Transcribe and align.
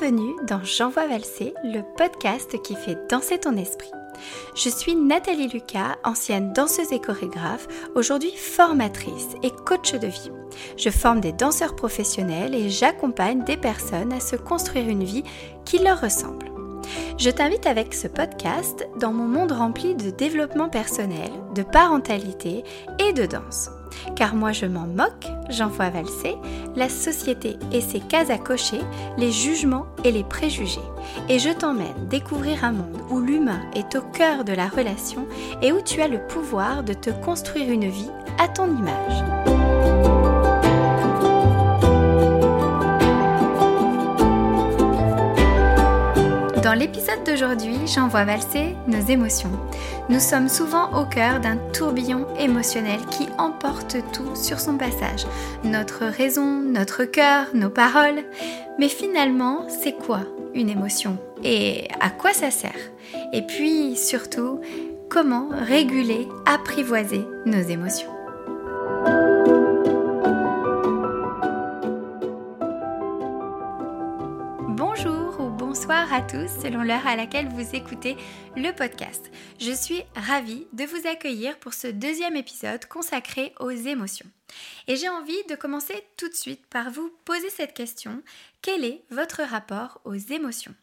Bienvenue 0.00 0.34
dans 0.46 0.62
J'envoie 0.64 1.06
valser, 1.06 1.52
le 1.64 1.82
podcast 1.96 2.60
qui 2.62 2.76
fait 2.76 2.96
danser 3.10 3.38
ton 3.38 3.56
esprit. 3.56 3.90
Je 4.54 4.70
suis 4.70 4.94
Nathalie 4.94 5.48
Lucas, 5.48 5.96
ancienne 6.04 6.52
danseuse 6.52 6.92
et 6.92 7.00
chorégraphe, 7.00 7.68
aujourd'hui 7.94 8.32
formatrice 8.34 9.28
et 9.42 9.50
coach 9.50 9.92
de 9.92 10.06
vie. 10.06 10.30
Je 10.78 10.88
forme 10.88 11.20
des 11.20 11.32
danseurs 11.32 11.76
professionnels 11.76 12.54
et 12.54 12.70
j'accompagne 12.70 13.44
des 13.44 13.56
personnes 13.56 14.12
à 14.12 14.20
se 14.20 14.36
construire 14.36 14.88
une 14.88 15.04
vie 15.04 15.24
qui 15.64 15.78
leur 15.78 16.00
ressemble. 16.00 16.50
Je 17.18 17.30
t'invite 17.30 17.66
avec 17.66 17.92
ce 17.92 18.08
podcast 18.08 18.88
dans 18.98 19.12
mon 19.12 19.26
monde 19.26 19.52
rempli 19.52 19.94
de 19.94 20.10
développement 20.10 20.70
personnel, 20.70 21.30
de 21.54 21.62
parentalité 21.62 22.64
et 22.98 23.12
de 23.12 23.26
danse. 23.26 23.68
Car 24.16 24.34
moi 24.34 24.52
je 24.52 24.66
m'en 24.66 24.86
moque, 24.86 25.26
j'envoie 25.48 25.90
valser, 25.90 26.36
la 26.76 26.88
société 26.88 27.56
et 27.72 27.80
ses 27.80 28.00
cases 28.00 28.30
à 28.30 28.38
cocher, 28.38 28.80
les 29.18 29.32
jugements 29.32 29.86
et 30.04 30.12
les 30.12 30.24
préjugés. 30.24 30.80
Et 31.28 31.38
je 31.38 31.50
t'emmène 31.50 32.08
découvrir 32.08 32.64
un 32.64 32.72
monde 32.72 33.00
où 33.10 33.20
l'humain 33.20 33.60
est 33.74 33.94
au 33.96 34.02
cœur 34.02 34.44
de 34.44 34.52
la 34.52 34.68
relation 34.68 35.26
et 35.60 35.72
où 35.72 35.80
tu 35.80 36.00
as 36.00 36.08
le 36.08 36.26
pouvoir 36.26 36.82
de 36.82 36.92
te 36.92 37.10
construire 37.10 37.70
une 37.70 37.88
vie 37.88 38.10
à 38.38 38.48
ton 38.48 38.66
image. 38.66 39.61
Dans 46.72 46.78
l'épisode 46.78 47.22
d'aujourd'hui, 47.26 47.76
j'envoie 47.84 48.24
valser 48.24 48.74
nos 48.86 49.00
émotions. 49.00 49.50
Nous 50.08 50.20
sommes 50.20 50.48
souvent 50.48 50.98
au 50.98 51.04
cœur 51.04 51.38
d'un 51.38 51.58
tourbillon 51.74 52.26
émotionnel 52.38 52.98
qui 53.10 53.28
emporte 53.36 53.98
tout 54.14 54.34
sur 54.34 54.58
son 54.58 54.78
passage. 54.78 55.26
Notre 55.64 56.06
raison, 56.06 56.62
notre 56.62 57.04
cœur, 57.04 57.48
nos 57.52 57.68
paroles. 57.68 58.22
Mais 58.78 58.88
finalement, 58.88 59.66
c'est 59.68 59.92
quoi 59.92 60.20
une 60.54 60.70
émotion? 60.70 61.18
Et 61.44 61.88
à 62.00 62.08
quoi 62.08 62.32
ça 62.32 62.50
sert? 62.50 62.90
Et 63.34 63.42
puis, 63.42 63.94
surtout, 63.94 64.62
comment 65.10 65.50
réguler, 65.50 66.26
apprivoiser 66.46 67.26
nos 67.44 67.60
émotions? 67.60 68.21
À 76.12 76.20
tous 76.20 76.50
selon 76.62 76.82
l'heure 76.82 77.06
à 77.06 77.16
laquelle 77.16 77.48
vous 77.48 77.74
écoutez 77.74 78.18
le 78.54 78.70
podcast. 78.72 79.30
Je 79.58 79.72
suis 79.72 80.02
ravie 80.14 80.66
de 80.74 80.84
vous 80.84 81.08
accueillir 81.08 81.58
pour 81.58 81.72
ce 81.72 81.86
deuxième 81.86 82.36
épisode 82.36 82.84
consacré 82.84 83.54
aux 83.60 83.70
émotions. 83.70 84.26
Et 84.88 84.96
j'ai 84.96 85.08
envie 85.08 85.42
de 85.48 85.54
commencer 85.54 85.94
tout 86.18 86.28
de 86.28 86.34
suite 86.34 86.66
par 86.66 86.90
vous 86.90 87.10
poser 87.24 87.48
cette 87.48 87.72
question. 87.72 88.22
Quel 88.60 88.84
est 88.84 89.02
votre 89.10 89.42
rapport 89.42 90.02
aux 90.04 90.12
émotions? 90.12 90.74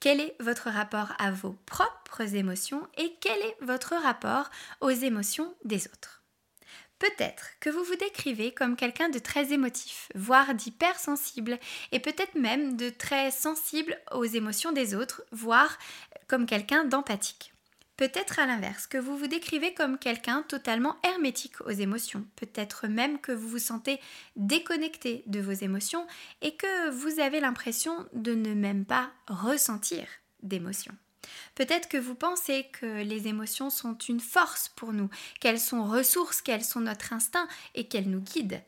Quel 0.00 0.20
est 0.20 0.34
votre 0.40 0.70
rapport 0.70 1.12
à 1.18 1.30
vos 1.32 1.54
propres 1.66 2.34
émotions 2.34 2.88
et 2.96 3.12
quel 3.20 3.38
est 3.40 3.56
votre 3.60 3.94
rapport 3.94 4.48
aux 4.80 4.88
émotions 4.88 5.54
des 5.66 5.86
autres? 5.86 6.21
Peut-être 7.02 7.48
que 7.58 7.68
vous 7.68 7.82
vous 7.82 7.96
décrivez 7.96 8.52
comme 8.52 8.76
quelqu'un 8.76 9.08
de 9.08 9.18
très 9.18 9.52
émotif, 9.52 10.08
voire 10.14 10.54
d'hypersensible, 10.54 11.58
et 11.90 11.98
peut-être 11.98 12.36
même 12.36 12.76
de 12.76 12.90
très 12.90 13.32
sensible 13.32 13.98
aux 14.12 14.22
émotions 14.22 14.70
des 14.70 14.94
autres, 14.94 15.24
voire 15.32 15.78
comme 16.28 16.46
quelqu'un 16.46 16.84
d'empathique. 16.84 17.54
Peut-être 17.96 18.38
à 18.38 18.46
l'inverse, 18.46 18.86
que 18.86 18.98
vous 18.98 19.16
vous 19.16 19.26
décrivez 19.26 19.74
comme 19.74 19.98
quelqu'un 19.98 20.44
totalement 20.46 20.94
hermétique 21.02 21.60
aux 21.62 21.70
émotions, 21.70 22.24
peut-être 22.36 22.86
même 22.86 23.18
que 23.18 23.32
vous 23.32 23.48
vous 23.48 23.58
sentez 23.58 23.98
déconnecté 24.36 25.24
de 25.26 25.40
vos 25.40 25.50
émotions 25.50 26.06
et 26.40 26.54
que 26.54 26.90
vous 26.90 27.18
avez 27.18 27.40
l'impression 27.40 28.06
de 28.12 28.36
ne 28.36 28.54
même 28.54 28.84
pas 28.84 29.10
ressentir 29.26 30.06
d'émotions. 30.44 30.94
Peut-être 31.54 31.88
que 31.88 31.96
vous 31.96 32.14
pensez 32.14 32.66
que 32.72 33.02
les 33.02 33.28
émotions 33.28 33.70
sont 33.70 33.96
une 33.96 34.20
force 34.20 34.68
pour 34.70 34.92
nous, 34.92 35.10
qu'elles 35.40 35.60
sont 35.60 35.84
ressources, 35.84 36.42
qu'elles 36.42 36.64
sont 36.64 36.80
notre 36.80 37.12
instinct 37.12 37.48
et 37.74 37.88
qu'elles 37.88 38.10
nous 38.10 38.20
guident. 38.20 38.62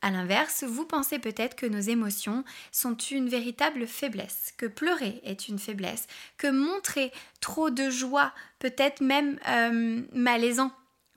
A 0.00 0.10
l'inverse, 0.12 0.62
vous 0.62 0.84
pensez 0.86 1.18
peut-être 1.18 1.56
que 1.56 1.66
nos 1.66 1.80
émotions 1.80 2.44
sont 2.70 2.96
une 2.96 3.28
véritable 3.28 3.86
faiblesse, 3.88 4.54
que 4.56 4.66
pleurer 4.66 5.20
est 5.24 5.48
une 5.48 5.58
faiblesse, 5.58 6.06
que 6.36 6.46
montrer 6.46 7.10
trop 7.40 7.70
de 7.70 7.90
joie 7.90 8.32
peut 8.60 8.74
être 8.78 9.00
même 9.00 9.40
euh, 9.48 10.02
malaisant. 10.12 10.70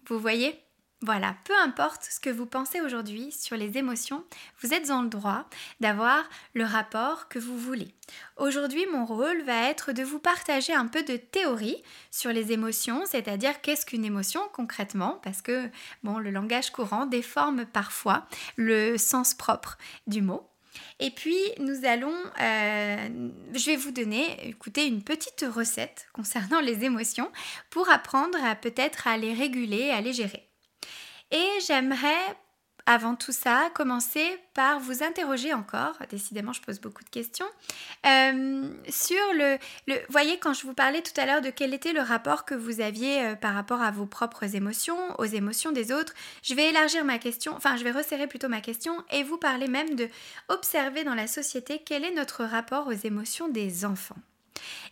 Vous 0.08 0.20
voyez? 0.20 0.60
Voilà, 1.04 1.36
peu 1.46 1.54
importe 1.58 2.04
ce 2.04 2.20
que 2.20 2.30
vous 2.30 2.46
pensez 2.46 2.80
aujourd'hui 2.80 3.32
sur 3.32 3.58
les 3.58 3.76
émotions, 3.78 4.24
vous 4.62 4.72
êtes 4.72 4.92
en 4.92 5.02
droit 5.02 5.46
d'avoir 5.80 6.24
le 6.54 6.64
rapport 6.64 7.28
que 7.28 7.40
vous 7.40 7.58
voulez. 7.58 7.92
Aujourd'hui, 8.38 8.86
mon 8.86 9.06
rôle 9.06 9.42
va 9.42 9.68
être 9.70 9.94
de 9.94 10.04
vous 10.04 10.20
partager 10.20 10.74
un 10.74 10.86
peu 10.86 11.02
de 11.02 11.18
théorie 11.18 11.82
sur 12.12 12.32
les 12.32 12.52
émotions, 12.52 13.04
c'est-à-dire 13.08 13.62
qu'est-ce 13.62 13.88
qu'une 13.88 14.06
émotion 14.06 14.42
concrètement, 14.54 15.20
parce 15.24 15.42
que 15.42 15.70
bon, 16.04 16.20
le 16.20 16.30
langage 16.30 16.72
courant 16.72 17.08
déforme 17.08 17.66
parfois 17.66 18.28
le 18.56 18.98
sens 18.98 19.34
propre 19.34 19.80
du 20.06 20.22
mot. 20.22 20.48
Et 21.00 21.10
puis, 21.10 21.40
nous 21.60 21.84
allons, 21.84 22.14
euh, 22.40 23.30
je 23.54 23.66
vais 23.66 23.76
vous 23.76 23.92
donner, 23.92 24.48
écoutez, 24.48 24.86
une 24.86 25.04
petite 25.04 25.44
recette 25.52 26.08
concernant 26.14 26.62
les 26.62 26.86
émotions 26.86 27.32
pour 27.72 27.90
apprendre 27.90 28.38
peut-être 28.62 29.08
à 29.08 29.18
les 29.18 29.34
réguler, 29.34 29.90
à 29.90 30.00
les 30.00 30.14
gérer. 30.14 30.51
Et 31.32 31.48
j'aimerais 31.66 32.36
avant 32.86 33.16
tout 33.16 33.32
ça, 33.32 33.70
commencer 33.74 34.26
par 34.54 34.80
vous 34.80 35.04
interroger 35.04 35.54
encore, 35.54 35.98
décidément 36.10 36.54
je 36.54 36.62
pose 36.62 36.80
beaucoup 36.80 37.04
de 37.04 37.10
questions, 37.10 37.46
euh, 38.06 38.70
sur 38.90 39.22
le, 39.34 39.58
le... 39.88 39.96
Voyez, 40.10 40.38
quand 40.40 40.54
je 40.54 40.64
vous 40.64 40.74
parlais 40.74 41.02
tout 41.02 41.20
à 41.20 41.26
l'heure 41.26 41.42
de 41.42 41.50
quel 41.50 41.74
était 41.74 41.94
le 41.94 42.02
rapport 42.02 42.46
que 42.46 42.56
vous 42.56 42.82
aviez 42.82 43.24
euh, 43.24 43.36
par 43.36 43.54
rapport 43.54 43.82
à 43.82 43.92
vos 43.92 44.06
propres 44.06 44.56
émotions, 44.56 44.98
aux 45.20 45.26
émotions 45.26 45.72
des 45.72 45.92
autres, 45.92 46.14
je 46.44 46.56
vais 46.56 46.70
élargir 46.70 47.06
ma 47.06 47.18
question, 47.18 47.54
enfin 47.56 47.78
je 47.78 47.84
vais 47.84 47.92
resserrer 47.92 48.28
plutôt 48.28 48.50
ma 48.50 48.62
question 48.62 48.94
et 49.12 49.24
vous 49.24 49.38
parler 49.38 49.68
même 49.68 49.96
de 49.96 50.10
observer 50.50 51.04
dans 51.04 51.16
la 51.16 51.28
société 51.28 51.82
quel 51.86 52.04
est 52.04 52.16
notre 52.16 52.44
rapport 52.44 52.88
aux 52.88 52.92
émotions 52.92 53.48
des 53.48 53.86
enfants. 53.86 54.18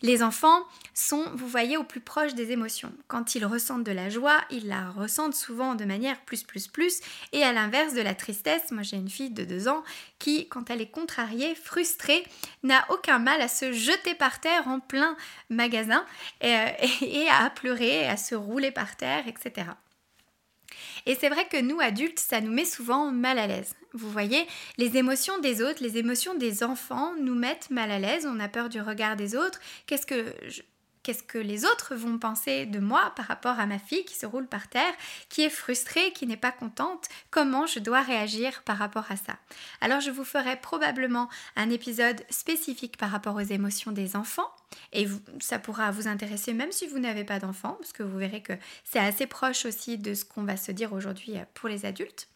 Les 0.02 0.24
enfants 0.24 0.63
sont, 0.94 1.25
vous 1.35 1.47
voyez, 1.47 1.78
au 1.78 1.84
plus 1.84 2.00
proche 2.00 2.35
des 2.35 2.52
émotions. 2.52 2.91
Quand 3.07 3.35
ils 3.35 3.46
ressentent 3.46 3.84
de 3.84 3.91
la 3.91 4.09
joie, 4.09 4.40
ils 4.50 4.68
la 4.68 4.90
ressentent 4.90 5.35
souvent 5.35 5.75
de 5.75 5.85
manière 5.85 6.19
plus 6.22 6.44
plus 6.44 6.68
plus. 6.68 7.00
Et 7.34 7.44
à 7.44 7.53
l'inverse 7.53 7.94
de 7.94 8.02
la 8.02 8.16
tristesse, 8.16 8.72
moi 8.72 8.84
j'ai 8.84 8.97
une 8.97 9.09
fille 9.09 9.31
de 9.31 9.44
deux 9.44 9.68
ans 9.68 9.84
qui, 10.19 10.47
quand 10.47 10.69
elle 10.69 10.81
est 10.81 10.91
contrariée, 10.91 11.56
frustrée, 11.56 12.24
n'a 12.63 12.85
aucun 12.90 13.19
mal 13.19 13.41
à 13.41 13.47
se 13.47 13.72
jeter 13.72 14.16
par 14.16 14.40
terre 14.40 14.68
en 14.68 14.79
plein 14.79 15.16
magasin 15.50 16.06
et, 16.41 16.53
euh, 16.53 16.68
et 17.02 17.28
à 17.29 17.50
pleurer, 17.50 18.08
à 18.08 18.18
se 18.18 18.35
rouler 18.35 18.72
par 18.72 18.96
terre, 18.96 19.28
etc. 19.28 19.68
Et 21.06 21.16
c'est 21.16 21.30
vrai 21.30 21.48
que 21.48 21.62
nous, 21.62 21.80
adultes, 21.80 22.20
ça 22.20 22.42
nous 22.42 22.52
met 22.52 22.66
souvent 22.66 23.12
mal 23.12 23.40
à 23.40 23.48
l'aise. 23.48 23.76
Vous 23.94 24.12
voyez, 24.12 24.46
les 24.78 24.98
émotions 24.98 25.40
des 25.40 25.62
autres, 25.62 25.82
les 25.82 25.98
émotions 25.98 26.36
des 26.36 26.64
enfants 26.64 27.14
nous 27.22 27.36
mettent 27.36 27.72
mal 27.72 27.92
à 27.92 28.00
l'aise, 28.00 28.28
on 28.30 28.40
a 28.40 28.48
peur 28.48 28.70
du 28.70 28.82
regard 28.82 29.16
des 29.16 29.36
autres. 29.36 29.59
Qu'est-ce 29.88 30.06
que 30.06 30.34
qu'est-ce 31.09 31.24
que 31.24 31.40
les 31.40 31.66
autres 31.66 31.96
vont 31.96 32.20
penser 32.20 32.68
de 32.68 32.78
moi 32.78 33.14
par 33.16 33.25
rapport 33.25 33.59
à 33.59 33.66
ma 33.66 33.80
fille 33.80 34.06
qui 34.06 34.16
se 34.16 34.28
roule 34.28 34.46
par 34.46 34.68
terre, 34.68 34.94
qui 35.30 35.42
est 35.42 35.50
frustrée, 35.50 36.14
qui 36.14 36.28
n'est 36.28 36.38
pas 36.38 36.52
contente, 36.52 37.08
comment 37.31 37.66
je 37.66 37.80
dois 37.80 38.03
réagir 38.03 38.62
par 38.62 38.78
rapport 38.78 39.06
à 39.09 39.16
ça? 39.16 39.36
Alors 39.81 40.02
je 40.02 40.12
vous 40.12 40.24
ferai 40.24 40.56
probablement 40.58 41.28
un 41.56 41.72
épisode 41.72 42.24
spécifique 42.30 42.97
par 42.97 43.09
rapport 43.09 43.34
aux 43.34 43.40
émotions 43.40 43.92
des 43.92 44.16
enfants 44.16 44.52
et 44.94 45.08
ça 45.40 45.58
pourra 45.58 45.90
vous 45.90 46.08
intéresser 46.08 46.53
même 46.53 46.72
si 46.72 46.86
vous 46.86 47.00
n'avez 47.00 47.24
pas 47.24 47.40
d'enfants 47.40 47.76
parce 47.80 47.91
que 47.91 48.03
vous 48.03 48.20
verrez 48.20 48.44
que 48.44 48.53
c'est 48.84 49.00
assez 49.00 49.26
proche 49.26 49.66
aussi 49.66 49.97
de 49.97 50.14
ce 50.14 50.26
qu'on 50.26 50.44
va 50.44 50.58
se 50.58 50.72
dire 50.72 50.94
aujourd'hui 50.94 51.34
pour 51.56 51.70
les 51.70 51.88
adultes. 51.88 52.28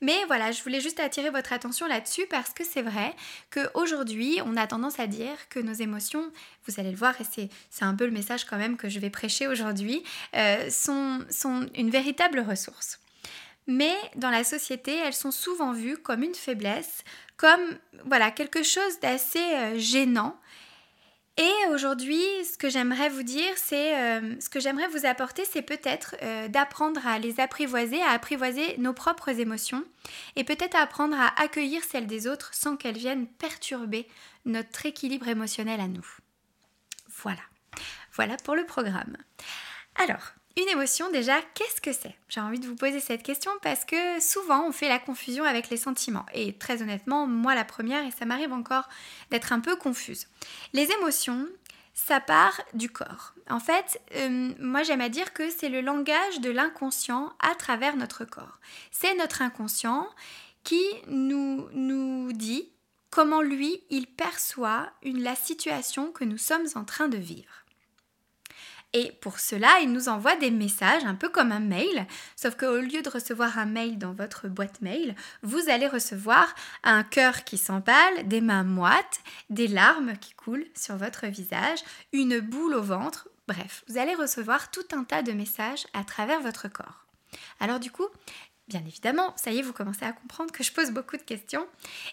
Mais 0.00 0.24
voilà, 0.26 0.52
je 0.52 0.62
voulais 0.62 0.80
juste 0.80 1.00
attirer 1.00 1.30
votre 1.30 1.52
attention 1.52 1.86
là-dessus 1.86 2.26
parce 2.30 2.50
que 2.50 2.64
c'est 2.64 2.82
vrai 2.82 3.14
qu'aujourd'hui, 3.50 4.40
on 4.44 4.56
a 4.56 4.66
tendance 4.66 5.00
à 5.00 5.06
dire 5.06 5.48
que 5.48 5.58
nos 5.58 5.72
émotions, 5.72 6.30
vous 6.66 6.78
allez 6.78 6.90
le 6.90 6.96
voir, 6.96 7.14
et 7.20 7.24
c'est 7.70 7.84
un 7.84 7.94
peu 7.94 8.04
le 8.04 8.12
message 8.12 8.44
quand 8.44 8.58
même 8.58 8.76
que 8.76 8.88
je 8.88 9.00
vais 9.00 9.10
prêcher 9.10 9.48
aujourd'hui, 9.48 10.02
euh, 10.36 10.70
sont, 10.70 11.24
sont 11.30 11.66
une 11.74 11.90
véritable 11.90 12.40
ressource. 12.40 13.00
Mais 13.66 13.94
dans 14.16 14.30
la 14.30 14.44
société, 14.44 14.96
elles 14.96 15.14
sont 15.14 15.30
souvent 15.30 15.72
vues 15.72 15.98
comme 15.98 16.22
une 16.22 16.34
faiblesse, 16.34 17.04
comme 17.36 17.78
voilà 18.06 18.30
quelque 18.30 18.62
chose 18.62 18.98
d'assez 19.00 19.38
euh, 19.38 19.78
gênant 19.78 20.38
et 21.38 21.68
aujourd'hui, 21.72 22.20
ce 22.44 22.58
que 22.58 22.68
j'aimerais 22.68 23.08
vous 23.08 23.22
dire, 23.22 23.52
c'est 23.56 23.96
euh, 23.96 24.40
ce 24.40 24.48
que 24.48 24.58
j'aimerais 24.58 24.88
vous 24.88 25.06
apporter, 25.06 25.44
c'est 25.44 25.62
peut-être 25.62 26.16
euh, 26.22 26.48
d'apprendre 26.48 27.06
à 27.06 27.20
les 27.20 27.38
apprivoiser, 27.38 28.02
à 28.02 28.10
apprivoiser 28.10 28.76
nos 28.78 28.92
propres 28.92 29.28
émotions 29.28 29.84
et 30.34 30.42
peut-être 30.42 30.74
apprendre 30.74 31.16
à 31.16 31.40
accueillir 31.40 31.84
celles 31.84 32.08
des 32.08 32.26
autres 32.26 32.52
sans 32.54 32.76
qu'elles 32.76 32.98
viennent 32.98 33.28
perturber 33.28 34.08
notre 34.46 34.84
équilibre 34.84 35.28
émotionnel 35.28 35.80
à 35.80 35.86
nous. 35.86 36.06
Voilà. 37.22 37.42
Voilà 38.14 38.36
pour 38.38 38.56
le 38.56 38.66
programme. 38.66 39.16
Alors, 39.94 40.32
une 40.62 40.68
émotion, 40.68 41.10
déjà, 41.10 41.40
qu'est-ce 41.54 41.80
que 41.80 41.92
c'est? 41.92 42.14
J'ai 42.28 42.40
envie 42.40 42.58
de 42.58 42.66
vous 42.66 42.74
poser 42.74 43.00
cette 43.00 43.22
question 43.22 43.50
parce 43.62 43.84
que 43.84 44.20
souvent 44.20 44.66
on 44.66 44.72
fait 44.72 44.88
la 44.88 44.98
confusion 44.98 45.44
avec 45.44 45.70
les 45.70 45.76
sentiments. 45.76 46.26
Et 46.34 46.52
très 46.52 46.82
honnêtement, 46.82 47.26
moi 47.26 47.54
la 47.54 47.64
première, 47.64 48.04
et 48.04 48.10
ça 48.10 48.24
m'arrive 48.24 48.52
encore 48.52 48.88
d'être 49.30 49.52
un 49.52 49.60
peu 49.60 49.76
confuse. 49.76 50.26
Les 50.72 50.90
émotions, 50.92 51.46
ça 51.94 52.20
part 52.20 52.60
du 52.74 52.90
corps. 52.90 53.34
En 53.50 53.60
fait, 53.60 54.00
euh, 54.16 54.52
moi 54.58 54.82
j'aime 54.82 55.00
à 55.00 55.08
dire 55.08 55.32
que 55.32 55.50
c'est 55.50 55.68
le 55.68 55.80
langage 55.80 56.40
de 56.40 56.50
l'inconscient 56.50 57.32
à 57.40 57.54
travers 57.54 57.96
notre 57.96 58.24
corps. 58.24 58.58
C'est 58.90 59.14
notre 59.16 59.42
inconscient 59.42 60.08
qui 60.64 60.82
nous, 61.06 61.68
nous 61.72 62.32
dit 62.32 62.70
comment 63.10 63.42
lui, 63.42 63.82
il 63.90 64.06
perçoit 64.06 64.90
la 65.02 65.34
situation 65.34 66.12
que 66.12 66.24
nous 66.24 66.38
sommes 66.38 66.66
en 66.74 66.84
train 66.84 67.08
de 67.08 67.16
vivre. 67.16 67.64
Et 68.94 69.12
pour 69.20 69.38
cela, 69.38 69.80
il 69.82 69.92
nous 69.92 70.08
envoie 70.08 70.36
des 70.36 70.50
messages, 70.50 71.04
un 71.04 71.14
peu 71.14 71.28
comme 71.28 71.52
un 71.52 71.60
mail, 71.60 72.06
sauf 72.36 72.56
qu'au 72.56 72.80
lieu 72.80 73.02
de 73.02 73.10
recevoir 73.10 73.58
un 73.58 73.66
mail 73.66 73.98
dans 73.98 74.12
votre 74.12 74.48
boîte 74.48 74.80
mail, 74.80 75.14
vous 75.42 75.68
allez 75.68 75.86
recevoir 75.86 76.54
un 76.84 77.02
cœur 77.02 77.44
qui 77.44 77.58
s'empale, 77.58 78.26
des 78.26 78.40
mains 78.40 78.64
moites, 78.64 79.20
des 79.50 79.68
larmes 79.68 80.16
qui 80.18 80.32
coulent 80.32 80.66
sur 80.74 80.96
votre 80.96 81.26
visage, 81.26 81.80
une 82.12 82.40
boule 82.40 82.74
au 82.74 82.82
ventre, 82.82 83.28
bref, 83.46 83.84
vous 83.88 83.98
allez 83.98 84.14
recevoir 84.14 84.70
tout 84.70 84.86
un 84.92 85.04
tas 85.04 85.22
de 85.22 85.32
messages 85.32 85.86
à 85.92 86.04
travers 86.04 86.40
votre 86.40 86.68
corps. 86.68 87.04
Alors 87.60 87.80
du 87.80 87.90
coup, 87.90 88.06
Bien 88.68 88.84
évidemment, 88.86 89.32
ça 89.36 89.50
y 89.50 89.58
est, 89.58 89.62
vous 89.62 89.72
commencez 89.72 90.04
à 90.04 90.12
comprendre 90.12 90.52
que 90.52 90.62
je 90.62 90.72
pose 90.72 90.90
beaucoup 90.90 91.16
de 91.16 91.22
questions. 91.22 91.66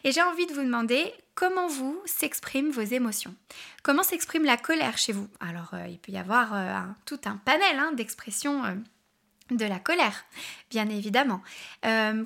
Et 0.06 0.14
j'ai 0.14 0.22
envie 0.22 0.46
de 0.46 0.54
vous 0.54 0.64
demander 0.64 1.14
comment 1.36 1.68
vous 1.68 2.02
s'expriment 2.06 2.72
vos 2.72 2.82
émotions. 2.82 3.36
Comment 3.84 4.04
s'exprime 4.04 4.46
la 4.46 4.58
colère 4.58 4.98
chez 4.98 5.12
vous? 5.12 5.28
Alors, 5.40 5.74
euh, 5.74 5.88
il 5.88 6.00
peut 6.00 6.12
y 6.12 6.18
avoir 6.18 6.54
euh, 6.54 6.80
tout 7.06 7.20
un 7.26 7.38
panel 7.38 7.78
hein, 7.78 7.92
d'expressions 7.92 8.64
euh, 8.66 8.74
de 9.52 9.66
la 9.66 9.78
colère, 9.78 10.26
bien 10.72 10.90
évidemment. 10.90 11.44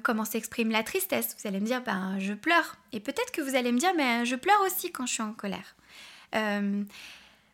comment 0.03 0.23
s'exprime 0.23 0.71
la 0.71 0.83
tristesse? 0.83 1.35
Vous 1.37 1.49
allez 1.49 1.59
me 1.59 1.65
dire, 1.65 1.81
ben, 1.81 2.17
je 2.19 2.33
pleure. 2.33 2.77
Et 2.93 3.01
peut-être 3.01 3.31
que 3.33 3.41
vous 3.41 3.55
allez 3.55 3.73
me 3.73 3.79
dire, 3.79 3.93
mais 3.97 4.25
je 4.25 4.37
pleure 4.37 4.61
aussi 4.61 4.89
quand 4.93 5.05
je 5.05 5.13
suis 5.15 5.23
en 5.23 5.33
colère. 5.33 5.75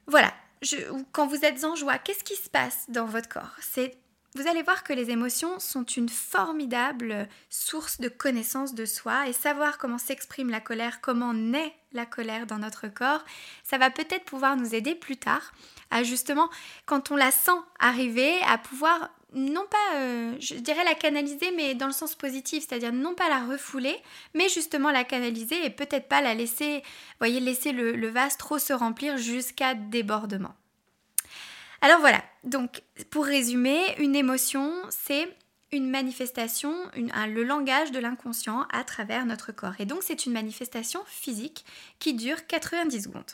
voilà. 0.05 0.31
quand 1.13 1.25
vous 1.25 1.43
êtes 1.43 1.63
en 1.63 1.75
joie, 1.75 1.97
qu'est-ce 1.97 2.23
qui 2.23 2.35
se 2.35 2.47
passe 2.47 2.85
dans 2.89 3.05
votre 3.05 3.27
corps? 3.27 3.55
Vous 4.35 4.47
allez 4.47 4.63
voir 4.63 4.83
que 4.83 4.91
les 4.91 5.09
émotions 5.11 5.59
sont 5.59 5.85
une 5.85 6.09
formidable 6.09 7.27
source 7.49 8.01
de 8.01 8.09
connaissance 8.09 8.75
de 8.75 8.85
soi 8.85 9.29
et 9.29 9.33
savoir 9.33 9.77
comment 9.77 9.97
s'exprime 9.97 10.49
la 10.49 10.59
colère, 10.59 10.99
comment 10.99 11.33
naît 11.33 11.73
la 11.93 12.05
colère 12.05 12.45
dans 12.45 12.57
notre 12.57 12.89
corps, 12.89 13.23
ça 13.63 13.77
va 13.77 13.89
peut-être 13.89 14.25
pouvoir 14.25 14.57
nous 14.57 14.75
aider 14.75 14.93
plus 14.93 15.15
tard 15.15 15.53
à 15.89 16.03
justement, 16.03 16.49
quand 16.85 17.11
on 17.11 17.15
la 17.15 17.31
sent 17.31 17.51
arriver, 17.79 18.37
à 18.47 18.57
pouvoir 18.57 19.09
non 19.33 19.65
pas, 19.69 19.97
euh, 19.97 20.33
je 20.39 20.55
dirais 20.55 20.83
la 20.83 20.95
canaliser, 20.95 21.51
mais 21.55 21.73
dans 21.73 21.87
le 21.87 21.93
sens 21.93 22.15
positif, 22.15 22.65
c'est-à-dire 22.67 22.91
non 22.91 23.15
pas 23.15 23.29
la 23.29 23.45
refouler, 23.45 23.97
mais 24.33 24.49
justement 24.49 24.91
la 24.91 25.03
canaliser 25.03 25.65
et 25.65 25.69
peut-être 25.69 26.07
pas 26.07 26.21
la 26.21 26.33
laisser, 26.33 26.83
voyez, 27.19 27.39
laisser 27.39 27.71
le 27.71 28.07
vase 28.09 28.37
trop 28.37 28.59
se 28.59 28.73
remplir 28.73 29.17
jusqu'à 29.17 29.75
débordement. 29.75 30.55
Alors 31.85 31.99
voilà, 31.99 32.23
donc 32.43 32.81
pour 33.11 33.25
résumer, 33.25 33.79
une 33.99 34.15
émotion, 34.15 34.73
c'est 34.89 35.29
une 35.71 35.87
manifestation, 35.87 36.73
le 36.95 37.43
langage 37.43 37.91
de 37.91 37.99
l'inconscient 37.99 38.65
à 38.73 38.83
travers 38.83 39.27
notre 39.27 39.51
corps. 39.51 39.75
Et 39.77 39.85
donc 39.85 39.99
c'est 40.01 40.25
une 40.25 40.33
manifestation 40.33 41.01
physique 41.05 41.63
qui 41.99 42.15
dure 42.15 42.47
90 42.47 43.03
secondes. 43.03 43.31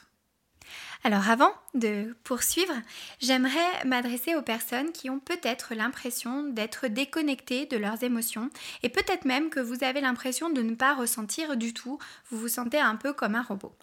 Alors 1.06 1.30
avant 1.30 1.53
de 1.75 2.13
poursuivre, 2.25 2.74
j'aimerais 3.21 3.86
m'adresser 3.86 4.36
aux 4.36 4.42
personnes 4.42 4.92
qui 4.92 5.09
ont 5.09 5.19
peut-être 5.19 5.74
l'impression 5.74 6.44
d'être 6.44 6.88
déconnectées 6.88 7.68
de 7.68 7.77
leurs 7.77 8.03
émotions 8.03 8.50
et 8.83 8.89
peut-être 8.89 9.24
même 9.24 9.50
que 9.50 9.62
vous 9.62 9.83
avez 9.86 10.01
l'impression 10.01 10.50
de 10.50 10.62
ne 10.62 10.75
pas 10.75 10.94
ressentir 10.94 11.56
du 11.56 11.74
tout, 11.74 12.00
vous 12.30 12.38
vous 12.38 12.50
sentez 12.50 12.80
un 12.80 12.98
peu 12.98 13.13
comme 13.13 13.36
un 13.36 13.44
robot. 13.44 13.74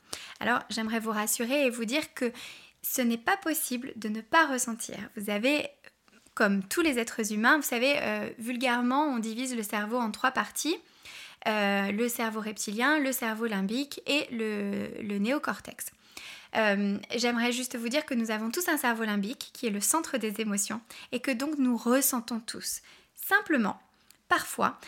Alors 0.40 0.60
j'aimerais 0.68 1.00
vous 1.00 1.10
rassurer 1.10 1.64
et 1.64 1.70
vous 1.70 1.86
dire 1.86 2.12
que 2.12 2.30
ce 2.82 3.02
n'est 3.02 3.18
pas 3.18 3.36
possible 3.36 3.92
de 3.96 4.08
ne 4.08 4.20
pas 4.20 4.46
ressentir. 4.46 4.96
Vous 5.16 5.30
avez, 5.30 5.68
comme 6.34 6.62
tous 6.62 6.80
les 6.80 6.98
êtres 6.98 7.32
humains, 7.32 7.56
vous 7.56 7.62
savez, 7.62 7.96
euh, 7.98 8.30
vulgairement, 8.38 9.04
on 9.06 9.18
divise 9.18 9.56
le 9.56 9.62
cerveau 9.62 9.98
en 9.98 10.10
trois 10.10 10.30
parties. 10.30 10.76
Euh, 11.46 11.92
le 11.92 12.08
cerveau 12.08 12.40
reptilien, 12.40 12.98
le 12.98 13.12
cerveau 13.12 13.46
limbique 13.46 14.00
et 14.06 14.26
le, 14.32 15.18
néocortex. 15.18 15.86
Euh, 16.56 16.98
j'aimerais 17.14 17.52
juste 17.52 17.76
vous 17.76 17.88
dire 17.88 18.04
que 18.04 18.14
nous 18.14 18.30
avons 18.30 18.50
tous 18.50 18.68
un 18.68 18.76
cerveau 18.76 19.04
limbique 19.04 19.50
qui 19.52 19.66
est 19.66 19.70
le 19.70 19.80
centre 19.80 20.18
des 20.18 20.40
émotions 20.40 20.80
et 21.12 21.20
que 21.20 21.30
donc 21.30 21.56
nous 21.58 21.76
ressentons 21.76 22.40
tous. 22.40 22.80
Simplement, 23.14 23.80
parfois, 24.28 24.80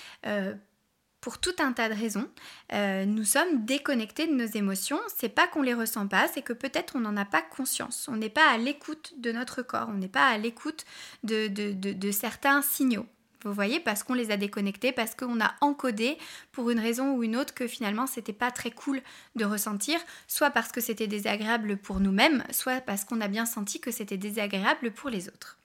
pour 1.20 1.38
tout 1.38 1.55
un 1.58 1.72
tas 1.72 1.88
de 1.88 1.94
raisons, 1.94 2.28
euh, 2.72 3.05
nous 3.05 3.25
sommes 3.25 3.64
déconnectés 3.64 4.26
de 4.26 4.34
nos 4.34 4.46
émotions. 4.46 5.00
C'est 5.14 5.28
pas 5.28 5.46
qu'on 5.46 5.62
les 5.62 5.75
ressent 5.75 6.06
pas, 6.06 6.28
c'est 6.28 6.43
que 6.43 6.52
peut-être 6.52 6.96
on 6.96 7.00
n'en 7.00 7.17
a 7.17 7.25
pas 7.25 7.43
conscience. 7.43 8.08
On 8.11 8.17
n'est 8.17 8.31
pas 8.31 8.49
à 8.50 8.56
l'écoute 8.58 9.14
de 9.19 9.32
notre 9.32 9.62
corps, 9.62 9.88
on 9.90 9.99
n'est 9.99 10.08
pas 10.08 10.26
à 10.26 10.38
l'écoute 10.38 10.84
de, 11.22 11.49
de, 11.49 12.11
certains 12.11 12.62
signaux. 12.62 13.06
Vous 13.44 13.55
voyez, 13.55 13.81
parce 13.81 14.02
qu'on 14.02 14.14
les 14.14 14.31
a 14.31 14.37
déconnectés, 14.37 14.93
parce 14.93 15.14
qu'on 15.14 15.40
a 15.40 15.55
encodé 15.62 16.19
pour 16.52 16.70
une 16.70 16.78
raison 16.78 17.14
ou 17.14 17.22
une 17.22 17.37
autre 17.37 17.55
que 17.55 17.67
finalement 17.67 18.06
c'était 18.06 18.34
pas 18.34 18.50
très 18.50 18.70
cool 18.70 19.00
de 19.34 19.46
ressentir, 19.46 19.99
soit 20.28 20.50
parce 20.50 20.72
que 20.72 20.82
c'était 20.82 21.06
désagréable 21.06 21.78
pour 21.78 22.00
nous-mêmes, 22.00 22.44
soit 22.50 22.82
parce 22.82 23.05
qu'on 23.05 23.22
a 23.22 23.28
bien 23.28 23.46
senti 23.46 23.81
que 23.81 23.90
c'était 23.90 24.19
désagréable 24.19 24.90
pour 24.90 25.08
les 25.08 25.28
autres. 25.28 25.59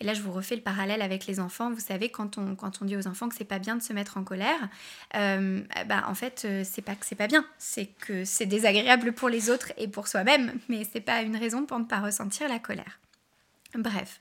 Et 0.00 0.04
là, 0.04 0.14
je 0.14 0.22
vous 0.22 0.32
refais 0.32 0.56
le 0.56 0.62
parallèle 0.62 1.02
avec 1.02 1.26
les 1.26 1.40
enfants. 1.40 1.70
Vous 1.70 1.80
savez, 1.80 2.08
quand 2.08 2.38
on, 2.38 2.56
quand 2.56 2.82
on 2.82 2.84
dit 2.84 2.96
aux 2.96 3.06
enfants 3.06 3.28
que 3.28 3.34
c'est 3.34 3.44
pas 3.44 3.58
bien 3.58 3.76
de 3.76 3.82
se 3.82 3.92
mettre 3.92 4.16
en 4.16 4.24
colère, 4.24 4.68
euh, 5.14 5.62
bah, 5.86 6.04
en 6.08 6.14
fait, 6.14 6.42
euh, 6.44 6.62
c'est 6.64 6.82
pas 6.82 6.94
que 6.94 7.06
c'est 7.06 7.14
pas 7.14 7.26
bien, 7.26 7.44
c'est 7.58 7.86
que 7.86 8.24
c'est 8.24 8.46
désagréable 8.46 9.12
pour 9.12 9.28
les 9.28 9.50
autres 9.50 9.72
et 9.76 9.88
pour 9.88 10.08
soi-même, 10.08 10.52
mais 10.68 10.86
c'est 10.90 11.00
pas 11.00 11.22
une 11.22 11.36
raison 11.36 11.64
pour 11.64 11.78
ne 11.78 11.84
pas 11.84 12.00
ressentir 12.00 12.48
la 12.48 12.58
colère. 12.58 12.98
Bref. 13.74 14.20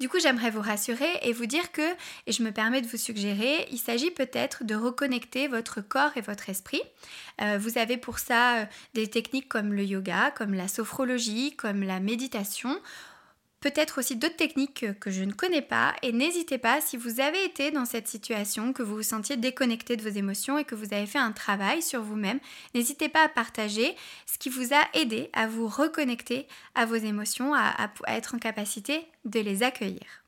Du 0.00 0.08
coup, 0.08 0.18
j'aimerais 0.18 0.50
vous 0.50 0.60
rassurer 0.60 1.08
et 1.22 1.32
vous 1.32 1.46
dire 1.46 1.70
que, 1.70 1.88
et 2.26 2.32
je 2.32 2.42
me 2.42 2.50
permets 2.50 2.80
de 2.80 2.88
vous 2.88 2.96
suggérer, 2.96 3.68
il 3.70 3.78
s'agit 3.78 4.10
peut-être 4.10 4.64
de 4.64 4.74
reconnecter 4.74 5.46
votre 5.46 5.80
corps 5.80 6.10
et 6.16 6.20
votre 6.20 6.50
esprit. 6.50 6.82
Euh, 7.40 7.56
vous 7.60 7.78
avez 7.78 7.96
pour 7.98 8.18
ça 8.18 8.66
des 8.94 9.06
techniques 9.06 9.48
comme 9.48 9.72
le 9.72 9.84
yoga, 9.84 10.32
comme 10.32 10.54
la 10.54 10.66
sophrologie, 10.66 11.54
comme 11.54 11.84
la 11.84 12.00
méditation 12.00 12.76
peut-être 13.62 13.98
aussi 13.98 14.16
d'autres 14.16 14.36
techniques 14.36 14.84
que 14.98 15.10
je 15.10 15.22
ne 15.22 15.32
connais 15.32 15.62
pas 15.62 15.94
et 16.02 16.12
n'hésitez 16.12 16.58
pas 16.58 16.80
si 16.80 16.96
vous 16.96 17.20
avez 17.20 17.42
été 17.44 17.70
dans 17.70 17.86
cette 17.86 18.08
situation, 18.08 18.72
que 18.72 18.82
vous 18.82 18.96
vous 18.96 19.02
sentiez 19.02 19.36
déconnecté 19.36 19.96
de 19.96 20.02
vos 20.02 20.14
émotions 20.14 20.58
et 20.58 20.64
que 20.64 20.74
vous 20.74 20.92
avez 20.92 21.06
fait 21.06 21.18
un 21.18 21.32
travail 21.32 21.80
sur 21.80 22.02
vous-même, 22.02 22.40
n'hésitez 22.74 23.08
pas 23.08 23.24
à 23.24 23.28
partager 23.28 23.96
ce 24.26 24.36
qui 24.36 24.50
vous 24.50 24.74
a 24.74 24.82
aidé 24.94 25.30
à 25.32 25.46
vous 25.46 25.68
reconnecter 25.68 26.46
à 26.74 26.84
vos 26.84 26.96
émotions, 26.96 27.54
à, 27.54 27.90
être 28.08 28.34
en 28.34 28.38
capacité 28.38 29.06
de 29.24 29.40
les 29.40 29.62
accueillir. 29.62 30.24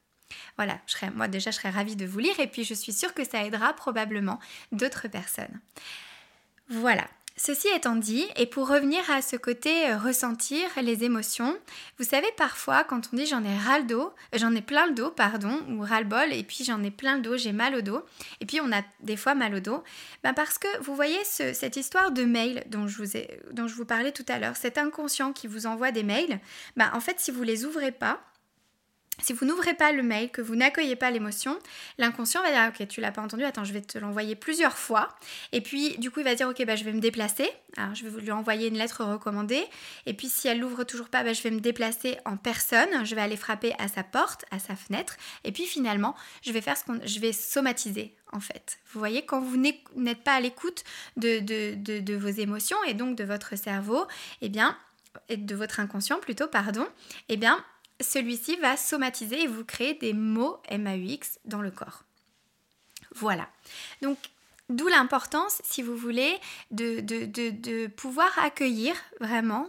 Voilà, 0.56 0.80
moi 1.14 1.28
déjà 1.28 1.50
je 1.50 1.56
serais 1.56 1.70
ravie 1.70 1.96
de 1.96 2.06
vous 2.06 2.20
lire 2.20 2.38
et 2.38 2.46
puis 2.46 2.64
je 2.64 2.74
suis 2.74 2.92
sûre 2.92 3.14
que 3.14 3.24
ça 3.24 3.44
aidera 3.44 3.72
probablement 3.74 4.38
d'autres 4.72 5.08
personnes. 5.08 5.60
Voilà, 6.68 7.06
Ceci 7.36 7.66
étant 7.74 7.96
dit, 7.96 8.24
et 8.36 8.46
pour 8.46 8.68
revenir 8.68 9.10
à 9.10 9.20
ce 9.20 9.34
côté 9.34 9.90
euh, 9.90 9.98
ressentir 9.98 10.68
les 10.80 11.02
émotions, 11.02 11.58
vous 11.98 12.04
savez 12.04 12.28
parfois 12.36 12.84
quand 12.84 13.10
on 13.12 13.16
dit 13.16 13.26
j'en 13.26 13.42
ai 13.42 13.58
ras 13.58 13.80
dos, 13.82 14.12
euh, 14.34 14.38
j'en 14.38 14.54
ai 14.54 14.62
plein 14.62 14.86
le 14.86 14.94
dos, 14.94 15.10
pardon, 15.10 15.60
ou 15.68 15.80
ras 15.80 16.00
le 16.00 16.06
bol, 16.06 16.32
et 16.32 16.44
puis 16.44 16.62
j'en 16.62 16.80
ai 16.84 16.92
plein 16.92 17.16
le 17.16 17.22
dos, 17.22 17.36
j'ai 17.36 17.50
mal 17.50 17.74
au 17.74 17.80
dos, 17.80 18.04
et 18.40 18.46
puis 18.46 18.60
on 18.60 18.70
a 18.70 18.82
des 19.00 19.16
fois 19.16 19.34
mal 19.34 19.52
au 19.52 19.58
dos, 19.58 19.82
ben 20.22 20.32
parce 20.32 20.58
que 20.58 20.68
vous 20.80 20.94
voyez 20.94 21.18
cette 21.24 21.76
histoire 21.76 22.12
de 22.12 22.24
mail 22.24 22.62
dont 22.68 22.86
je, 22.86 22.98
vous 22.98 23.16
ai, 23.16 23.40
dont 23.50 23.66
je 23.66 23.74
vous 23.74 23.84
parlais 23.84 24.12
tout 24.12 24.26
à 24.28 24.38
l'heure, 24.38 24.54
cet 24.56 24.78
inconscient 24.78 25.32
qui 25.32 25.48
vous 25.48 25.66
envoie 25.66 25.90
des 25.90 26.04
mails, 26.04 26.38
ben 26.76 26.88
en 26.94 27.00
fait 27.00 27.18
si 27.18 27.32
vous 27.32 27.42
les 27.42 27.64
ouvrez 27.64 27.90
pas, 27.90 28.20
si 29.22 29.32
vous 29.32 29.44
n'ouvrez 29.44 29.74
pas 29.74 29.92
le 29.92 30.02
mail, 30.02 30.30
que 30.30 30.42
vous 30.42 30.56
n'accueillez 30.56 30.96
pas 30.96 31.10
l'émotion, 31.10 31.58
l'inconscient 31.98 32.42
va 32.42 32.50
dire 32.50 32.68
ok 32.68 32.88
tu 32.88 33.00
l'as 33.00 33.12
pas 33.12 33.22
entendu, 33.22 33.44
attends 33.44 33.64
je 33.64 33.72
vais 33.72 33.80
te 33.80 33.98
l'envoyer 33.98 34.34
plusieurs 34.34 34.76
fois. 34.76 35.08
Et 35.52 35.60
puis 35.60 35.96
du 35.98 36.10
coup 36.10 36.20
il 36.20 36.24
va 36.24 36.34
dire 36.34 36.48
ok 36.48 36.64
bah, 36.66 36.76
je 36.76 36.84
vais 36.84 36.92
me 36.92 37.00
déplacer. 37.00 37.48
Alors 37.76 37.94
je 37.94 38.06
vais 38.06 38.20
lui 38.20 38.32
envoyer 38.32 38.68
une 38.68 38.78
lettre 38.78 39.04
recommandée. 39.04 39.64
Et 40.06 40.14
puis 40.14 40.28
si 40.28 40.48
elle 40.48 40.60
l'ouvre 40.60 40.84
toujours 40.84 41.08
pas, 41.08 41.22
bah, 41.22 41.32
je 41.32 41.42
vais 41.42 41.50
me 41.50 41.60
déplacer 41.60 42.18
en 42.24 42.36
personne. 42.36 43.04
Je 43.04 43.14
vais 43.14 43.20
aller 43.20 43.36
frapper 43.36 43.74
à 43.78 43.88
sa 43.88 44.02
porte, 44.02 44.44
à 44.50 44.58
sa 44.58 44.76
fenêtre. 44.76 45.16
Et 45.44 45.52
puis 45.52 45.64
finalement 45.64 46.14
je 46.42 46.52
vais 46.52 46.60
faire 46.60 46.76
ce 46.76 46.84
qu'on, 46.84 47.00
je 47.04 47.20
vais 47.20 47.32
somatiser 47.32 48.14
en 48.32 48.40
fait. 48.40 48.78
Vous 48.92 48.98
voyez 48.98 49.24
quand 49.24 49.40
vous 49.40 49.56
n'êtes 49.56 50.24
pas 50.24 50.34
à 50.34 50.40
l'écoute 50.40 50.82
de, 51.16 51.38
de, 51.38 52.14
vos 52.14 52.28
émotions 52.28 52.76
et 52.86 52.94
donc 52.94 53.16
de 53.16 53.24
votre 53.24 53.56
cerveau, 53.56 54.02
et 54.40 54.46
eh 54.46 54.48
bien 54.48 54.76
et 55.28 55.36
de 55.36 55.54
votre 55.54 55.78
inconscient 55.78 56.18
plutôt, 56.18 56.48
pardon, 56.48 56.86
eh 57.28 57.36
bien 57.36 57.64
celui-ci 58.00 58.56
va 58.56 58.76
somatiser 58.76 59.42
et 59.42 59.46
vous 59.46 59.64
créer 59.64 59.94
des 59.94 60.12
mots 60.12 60.60
MAUX 60.70 61.38
dans 61.44 61.62
le 61.62 61.70
corps. 61.70 62.04
Voilà. 63.14 63.48
Donc, 64.02 64.18
d'où 64.68 64.88
l'importance, 64.88 65.60
si 65.64 65.82
vous 65.82 65.96
voulez, 65.96 66.36
de, 66.70 67.86
pouvoir 67.88 68.36
accueillir 68.38 68.94
vraiment 69.20 69.68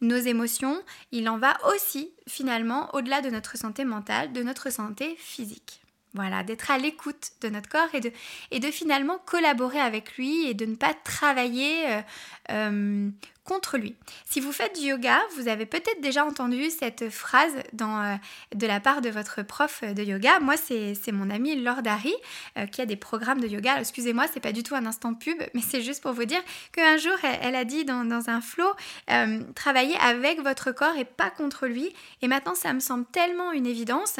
nos 0.00 0.18
émotions, 0.18 0.80
il 1.10 1.28
en 1.28 1.36
va 1.36 1.58
aussi 1.74 2.12
finalement 2.28 2.94
au-delà 2.94 3.22
de 3.22 3.30
notre 3.30 3.56
santé 3.56 3.84
mentale, 3.84 4.32
de 4.32 4.42
notre 4.42 4.70
santé 4.70 5.16
physique. 5.18 5.82
Voilà, 6.14 6.42
d'être 6.42 6.70
à 6.70 6.76
l'écoute 6.76 7.30
de 7.40 7.48
notre 7.48 7.70
corps 7.70 7.94
et 7.94 8.00
de, 8.00 8.12
et 8.50 8.60
de 8.60 8.70
finalement 8.70 9.18
collaborer 9.24 9.80
avec 9.80 10.16
lui 10.18 10.46
et 10.46 10.52
de 10.52 10.66
ne 10.66 10.74
pas 10.74 10.92
travailler 10.92 11.90
euh, 11.90 12.02
euh, 12.50 13.10
contre 13.44 13.76
lui. 13.76 13.96
Si 14.24 14.40
vous 14.40 14.52
faites 14.52 14.78
du 14.78 14.86
yoga, 14.86 15.20
vous 15.36 15.48
avez 15.48 15.66
peut-être 15.66 16.00
déjà 16.00 16.24
entendu 16.24 16.70
cette 16.70 17.10
phrase 17.10 17.52
euh, 17.80 18.16
de 18.54 18.66
la 18.66 18.78
part 18.78 19.00
de 19.00 19.10
votre 19.10 19.42
prof 19.42 19.82
de 19.82 20.02
yoga. 20.02 20.38
Moi, 20.40 20.54
c'est 20.56 21.12
mon 21.12 21.28
amie 21.28 21.56
Laure 21.56 21.82
Dari 21.82 22.14
euh, 22.56 22.66
qui 22.66 22.80
a 22.80 22.86
des 22.86 22.96
programmes 22.96 23.40
de 23.40 23.48
yoga. 23.48 23.80
Excusez-moi, 23.80 24.26
c'est 24.32 24.40
pas 24.40 24.52
du 24.52 24.62
tout 24.62 24.74
un 24.76 24.86
instant 24.86 25.14
pub, 25.14 25.38
mais 25.54 25.60
c'est 25.60 25.82
juste 25.82 26.02
pour 26.02 26.12
vous 26.12 26.24
dire 26.24 26.40
qu'un 26.72 26.96
jour, 26.96 27.16
elle, 27.22 27.56
a 27.56 27.64
dit 27.64 27.84
dans, 27.84 28.02
un 28.28 28.40
flow, 28.40 28.70
euh, 29.10 29.40
travaillez 29.54 29.96
avec 29.96 30.40
votre 30.40 30.70
corps 30.70 30.96
et 30.96 31.04
pas 31.04 31.30
contre 31.30 31.66
lui. 31.66 31.92
Et 32.20 32.28
maintenant, 32.28 32.54
ça 32.54 32.72
me 32.72 32.80
semble 32.80 33.06
tellement 33.06 33.52
une 33.52 33.66
évidence, 33.66 34.16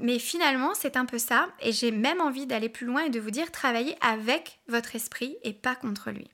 mais 0.00 0.18
finalement, 0.18 0.72
c'est 0.74 0.96
un 0.96 1.04
peu 1.04 1.18
ça. 1.18 1.48
Et 1.60 1.72
j'ai 1.72 1.90
même 1.90 2.20
envie 2.20 2.46
d'aller 2.46 2.68
plus 2.68 2.86
loin 2.86 3.04
et 3.04 3.10
de 3.10 3.20
vous 3.20 3.30
dire, 3.30 3.50
travaillez 3.50 3.96
avec 4.00 4.58
votre 4.68 4.96
esprit 4.96 5.36
et 5.42 5.52
pas 5.52 5.74
contre 5.74 6.10
lui. 6.10 6.28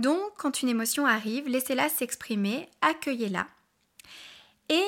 Donc, 0.00 0.32
quand 0.38 0.62
une 0.62 0.70
émotion 0.70 1.04
arrive, 1.04 1.46
laissez-la 1.46 1.90
s'exprimer, 1.90 2.70
accueillez-la. 2.80 3.46
Et 4.70 4.86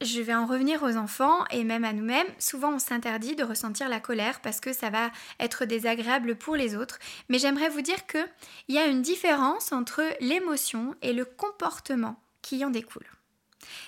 je 0.00 0.22
vais 0.22 0.34
en 0.34 0.46
revenir 0.46 0.82
aux 0.82 0.96
enfants 0.96 1.44
et 1.50 1.62
même 1.62 1.84
à 1.84 1.92
nous-mêmes. 1.92 2.26
Souvent, 2.38 2.72
on 2.72 2.78
s'interdit 2.78 3.36
de 3.36 3.44
ressentir 3.44 3.90
la 3.90 4.00
colère 4.00 4.40
parce 4.40 4.60
que 4.60 4.72
ça 4.72 4.88
va 4.88 5.10
être 5.40 5.66
désagréable 5.66 6.36
pour 6.36 6.56
les 6.56 6.74
autres. 6.74 6.98
Mais 7.28 7.38
j'aimerais 7.38 7.68
vous 7.68 7.82
dire 7.82 8.06
qu'il 8.06 8.24
y 8.70 8.78
a 8.78 8.86
une 8.86 9.02
différence 9.02 9.72
entre 9.72 10.02
l'émotion 10.20 10.94
et 11.02 11.12
le 11.12 11.26
comportement 11.26 12.18
qui 12.40 12.64
en 12.64 12.70
découle. 12.70 13.10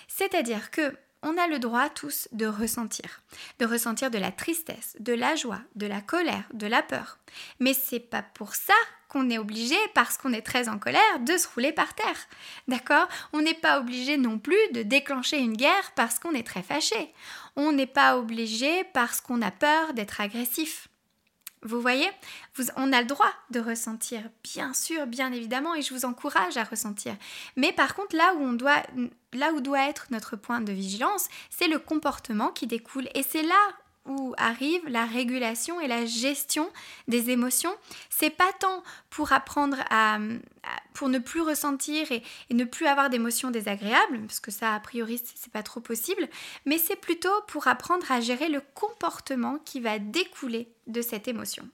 C'est-à-dire 0.07 0.69
que 0.69 0.95
on 1.23 1.35
a 1.37 1.47
le 1.47 1.57
droit 1.57 1.89
tous 1.89 2.27
de 2.31 2.45
ressentir, 2.45 3.23
de 3.57 3.65
ressentir 3.65 4.11
de 4.11 4.19
la 4.19 4.31
tristesse, 4.31 4.95
de 4.99 5.13
la 5.13 5.35
joie, 5.35 5.61
de 5.75 5.87
la 5.87 6.01
colère, 6.01 6.45
de 6.53 6.67
la 6.67 6.83
peur. 6.83 7.17
Mais 7.59 7.73
c'est 7.73 7.99
pas 7.99 8.21
pour 8.21 8.53
ça 8.53 8.75
qu'on 9.09 9.29
est 9.29 9.37
obligé, 9.37 9.75
parce 9.93 10.17
qu'on 10.17 10.31
est 10.31 10.41
très 10.41 10.69
en 10.69 10.79
colère, 10.79 11.19
de 11.19 11.35
se 11.35 11.47
rouler 11.53 11.73
par 11.73 11.93
terre. 11.95 12.27
D'accord? 12.67 13.07
On 13.33 13.41
n'est 13.41 13.53
pas 13.53 13.79
obligé 13.79 14.17
non 14.17 14.39
plus 14.39 14.55
de 14.73 14.83
déclencher 14.83 15.39
une 15.39 15.57
guerre 15.57 15.91
parce 15.95 16.19
qu'on 16.19 16.33
est 16.33 16.47
très 16.47 16.63
fâché. 16.63 17.13
On 17.55 17.71
n'est 17.71 17.87
pas 17.87 18.17
obligé 18.17 18.83
parce 18.93 19.19
qu'on 19.19 19.41
a 19.41 19.51
peur 19.51 19.93
d'être 19.93 20.21
agressif. 20.21 20.87
Vous 21.61 21.81
voyez, 21.81 22.09
on 22.77 22.93
a 22.93 23.01
le 23.01 23.07
droit 23.07 23.33
de 23.49 23.59
ressentir, 23.59 24.21
bien 24.43 24.73
sûr, 24.73 25.05
bien 25.07 25.33
évidemment, 25.33 25.75
et 25.75 25.81
je 25.81 25.93
vous 25.93 26.05
encourage 26.05 26.55
à 26.55 26.63
ressentir. 26.63 27.17
Mais 27.57 27.73
par 27.73 27.95
contre, 27.95 28.15
là 28.15 28.33
où 28.35 28.43
on 28.43 28.53
doit, 28.53 28.81
là 29.33 29.51
où 29.51 29.59
doit 29.59 29.89
être 29.89 30.05
notre 30.09 30.37
point 30.37 30.61
de 30.61 30.71
vigilance, 30.71 31.27
c'est 31.49 31.67
le 31.67 31.79
comportement 31.79 32.49
qui 32.49 32.65
découle, 32.65 33.09
et 33.13 33.23
c'est 33.23 33.43
là 33.43 33.59
arrive 34.37 34.87
la 34.87 35.05
régulation 35.05 35.79
et 35.81 35.87
la 35.87 36.05
gestion 36.05 36.69
des 37.07 37.29
émotions. 37.29 37.73
C'est 38.09 38.29
pas 38.29 38.51
tant 38.59 38.83
pour 39.09 39.31
apprendre 39.31 39.77
à, 39.89 40.19
pour 40.93 41.09
ne 41.09 41.19
plus 41.19 41.41
ressentir 41.41 42.11
et, 42.11 42.23
ne 42.51 42.63
plus 42.63 42.87
avoir 42.87 43.09
d'émotions 43.09 43.51
désagréables, 43.51 44.19
parce 44.27 44.39
que 44.39 44.51
ça 44.51 44.73
a 44.73 44.79
priori 44.79 45.21
c'est 45.23 45.51
pas 45.51 45.63
trop 45.63 45.79
possible, 45.79 46.27
mais 46.65 46.77
c'est 46.77 46.95
plutôt 46.95 47.29
pour 47.47 47.67
apprendre 47.67 48.11
à 48.11 48.21
gérer 48.21 48.49
le 48.49 48.61
comportement 48.73 49.59
qui 49.65 49.79
va 49.79 49.99
découler 49.99 50.71
de 50.87 51.01
cette 51.01 51.27
émotion. 51.27 51.67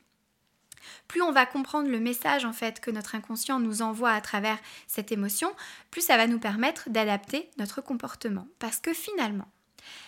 Plus 1.07 1.21
on 1.21 1.31
va 1.31 1.45
comprendre 1.45 1.89
le 1.89 1.99
message 1.99 2.45
en 2.45 2.53
fait 2.53 2.79
que 2.79 2.91
notre 2.91 3.15
inconscient 3.15 3.59
nous 3.59 3.81
envoie 3.81 4.11
à 4.11 4.21
travers 4.21 4.59
cette 4.87 5.11
émotion, 5.11 5.51
plus 5.91 6.01
ça 6.01 6.17
va 6.17 6.27
nous 6.27 6.39
permettre 6.39 6.89
d'adapter 6.89 7.49
notre 7.57 7.81
comportement. 7.81 8.47
Parce 8.59 8.79
que 8.79 8.93
finalement, 8.93 9.47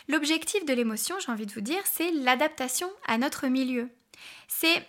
L'objectif 0.07 0.65
de 0.65 0.73
l'émotion, 0.73 1.15
j'ai 1.19 1.31
envie 1.31 1.45
de 1.45 1.53
vous 1.53 1.61
dire, 1.61 1.81
c'est 1.85 2.11
l'adaptation 2.11 2.89
à 3.07 3.17
notre 3.17 3.47
milieu. 3.47 3.89
C'est 4.47 4.85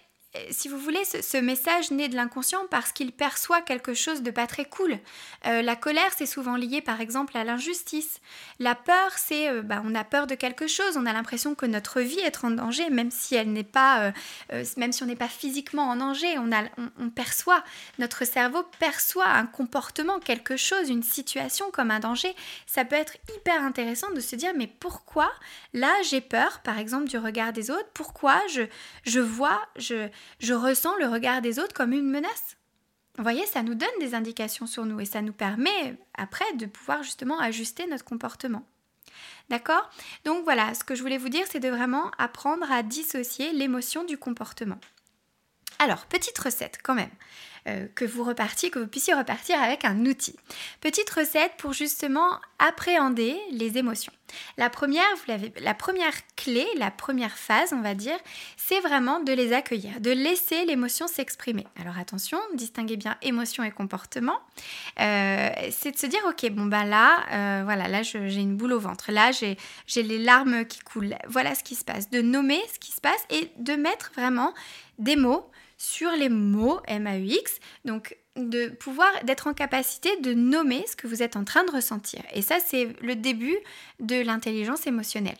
si 0.50 0.68
vous 0.68 0.78
voulez, 0.78 1.04
ce, 1.04 1.38
message 1.38 1.90
naît 1.90 2.08
de 2.08 2.16
l'inconscient 2.16 2.66
parce 2.70 2.92
qu'il 2.92 3.12
perçoit 3.12 3.62
quelque 3.62 3.94
chose 3.94 4.22
de 4.22 4.30
pas 4.30 4.46
très 4.46 4.66
cool. 4.66 4.98
Euh, 5.46 5.62
la 5.62 5.74
colère, 5.74 6.10
c'est 6.16 6.26
souvent 6.26 6.56
lié 6.56 6.82
par 6.82 7.00
exemple 7.00 7.36
à 7.36 7.44
l'injustice. 7.44 8.20
La 8.58 8.74
peur, 8.74 9.12
c'est 9.16 9.48
euh, 9.48 9.62
bah, 9.62 9.82
on 9.84 9.94
a 9.94 10.04
peur 10.04 10.26
de 10.26 10.34
quelque 10.34 10.66
chose, 10.66 10.96
on 10.96 11.06
a 11.06 11.12
l'impression 11.14 11.54
que 11.54 11.64
notre 11.64 12.00
vie 12.00 12.18
est 12.20 12.44
en 12.44 12.50
danger, 12.50 12.90
même 12.90 13.10
si 13.10 13.36
elle 13.36 13.52
n'est 13.52 13.64
pas, 13.64 14.12
même 14.76 14.92
si 14.92 15.02
on 15.02 15.06
n'est 15.06 15.16
pas 15.16 15.28
physiquement 15.28 15.88
en 15.88 15.96
danger, 15.96 16.38
on, 16.38 16.52
a, 16.52 16.64
on, 16.98 17.10
perçoit, 17.10 17.64
notre 17.98 18.24
cerveau 18.24 18.62
perçoit 18.78 19.28
un 19.28 19.46
comportement, 19.46 20.18
quelque 20.20 20.56
chose, 20.56 20.90
une 20.90 21.02
situation 21.02 21.70
comme 21.70 21.90
un 21.90 22.00
danger. 22.00 22.34
Ça 22.66 22.84
peut 22.84 22.96
être 22.96 23.16
hyper 23.36 23.62
intéressant 23.62 24.10
de 24.10 24.20
se 24.20 24.36
dire 24.36 24.52
mais 24.56 24.66
pourquoi 24.66 25.30
là 25.72 25.92
j'ai 26.08 26.20
peur, 26.20 26.60
par 26.60 26.78
exemple 26.78 27.08
du 27.08 27.16
regard 27.18 27.52
des 27.52 27.70
autres, 27.70 27.88
pourquoi 27.94 28.40
je, 28.48 28.62
je 29.04 29.20
vois, 29.20 29.66
je 29.76 30.08
je 30.40 30.54
ressens 30.54 30.96
le 30.96 31.06
regard 31.06 31.42
des 31.42 31.58
autres 31.58 31.74
comme 31.74 31.92
une 31.92 32.10
menace. 32.10 32.56
Vous 33.16 33.24
voyez, 33.24 33.44
ça 33.46 33.62
nous 33.62 33.74
donne 33.74 33.88
des 34.00 34.14
indications 34.14 34.66
sur 34.66 34.84
nous 34.84 35.00
et 35.00 35.04
ça 35.04 35.22
nous 35.22 35.32
permet 35.32 35.96
après 36.14 36.52
de 36.54 36.66
pouvoir 36.66 37.02
justement 37.02 37.40
ajuster 37.40 37.86
notre 37.86 38.04
comportement. 38.04 38.64
D'accord? 39.48 39.90
Donc 40.24 40.44
voilà, 40.44 40.74
ce 40.74 40.84
que 40.84 40.94
je 40.94 41.02
voulais 41.02 41.18
vous 41.18 41.28
dire, 41.28 41.46
c'est 41.50 41.58
de 41.58 41.68
vraiment 41.68 42.10
apprendre 42.18 42.70
à 42.70 42.82
dissocier 42.82 43.52
l'émotion 43.52 44.04
du 44.04 44.18
comportement. 44.18 44.78
Alors, 45.80 46.06
petite 46.06 46.38
recette 46.38 46.78
quand 46.82 46.94
même. 46.94 47.10
Euh, 47.68 47.86
que 47.94 48.04
vous 48.04 48.24
repartiez, 48.24 48.70
que 48.70 48.78
vous 48.78 48.86
puissiez 48.86 49.14
repartir 49.14 49.60
avec 49.60 49.84
un 49.84 50.06
outil. 50.06 50.36
Petite 50.80 51.10
recette 51.10 51.52
pour 51.58 51.72
justement 51.72 52.40
appréhender 52.58 53.36
les 53.50 53.78
émotions. 53.78 54.12
La 54.56 54.70
première, 54.70 55.04
vous 55.16 55.50
la 55.60 55.74
première 55.74 56.12
clé, 56.36 56.66
la 56.76 56.90
première 56.90 57.36
phase, 57.36 57.72
on 57.72 57.80
va 57.80 57.94
dire, 57.94 58.16
c'est 58.56 58.80
vraiment 58.80 59.20
de 59.20 59.32
les 59.32 59.52
accueillir, 59.52 60.00
de 60.00 60.10
laisser 60.10 60.64
l'émotion 60.66 61.06
s'exprimer. 61.06 61.66
Alors 61.80 61.98
attention, 61.98 62.38
distinguez 62.54 62.96
bien 62.96 63.16
émotion 63.22 63.64
et 63.64 63.70
comportement. 63.70 64.38
Euh, 65.00 65.48
c'est 65.70 65.92
de 65.92 65.98
se 65.98 66.06
dire, 66.06 66.20
ok, 66.28 66.50
bon 66.50 66.66
ben 66.66 66.84
là, 66.84 67.24
euh, 67.32 67.62
voilà, 67.64 67.88
là 67.88 68.02
j'ai 68.02 68.40
une 68.40 68.56
boule 68.56 68.72
au 68.72 68.80
ventre, 68.80 69.10
là 69.12 69.30
j'ai 69.32 69.56
les 69.96 70.18
larmes 70.18 70.64
qui 70.66 70.80
coulent, 70.80 71.16
voilà 71.28 71.54
ce 71.54 71.64
qui 71.64 71.74
se 71.74 71.84
passe. 71.84 72.10
De 72.10 72.20
nommer 72.22 72.60
ce 72.72 72.78
qui 72.78 72.92
se 72.92 73.00
passe 73.00 73.24
et 73.30 73.50
de 73.58 73.74
mettre 73.74 74.12
vraiment 74.14 74.54
des 74.98 75.16
mots 75.16 75.50
sur 75.78 76.10
les 76.12 76.28
mots 76.28 76.80
MAUX, 76.88 77.60
donc 77.84 78.16
de 78.36 78.68
pouvoir 78.68 79.08
d'être 79.24 79.46
en 79.46 79.54
capacité 79.54 80.16
de 80.20 80.34
nommer 80.34 80.84
ce 80.86 80.96
que 80.96 81.06
vous 81.06 81.22
êtes 81.22 81.36
en 81.36 81.44
train 81.44 81.64
de 81.64 81.70
ressentir. 81.70 82.20
Et 82.34 82.42
ça, 82.42 82.58
c'est 82.64 82.88
le 83.00 83.16
début 83.16 83.56
de 84.00 84.20
l'intelligence 84.20 84.86
émotionnelle. 84.86 85.38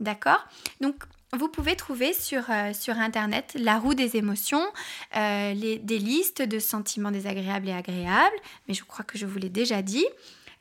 D'accord? 0.00 0.46
Donc, 0.80 1.04
vous 1.32 1.48
pouvez 1.48 1.76
trouver 1.76 2.12
sur, 2.12 2.50
euh, 2.50 2.72
sur 2.72 2.98
Internet 2.98 3.56
la 3.58 3.78
roue 3.78 3.94
des 3.94 4.16
émotions, 4.16 4.64
euh, 5.16 5.52
les, 5.54 5.78
des 5.78 5.98
listes 5.98 6.42
de 6.42 6.58
sentiments 6.58 7.10
désagréables 7.10 7.68
et 7.68 7.72
agréables, 7.72 8.36
mais 8.68 8.74
je 8.74 8.84
crois 8.84 9.04
que 9.04 9.18
je 9.18 9.26
vous 9.26 9.38
l'ai 9.38 9.48
déjà 9.48 9.82
dit. 9.82 10.06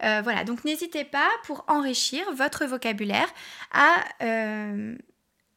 Euh, 0.03 0.21
voilà, 0.23 0.43
donc 0.43 0.65
n'hésitez 0.65 1.05
pas 1.05 1.29
pour 1.45 1.63
enrichir 1.67 2.21
votre 2.33 2.65
vocabulaire 2.65 3.27
à, 3.71 4.03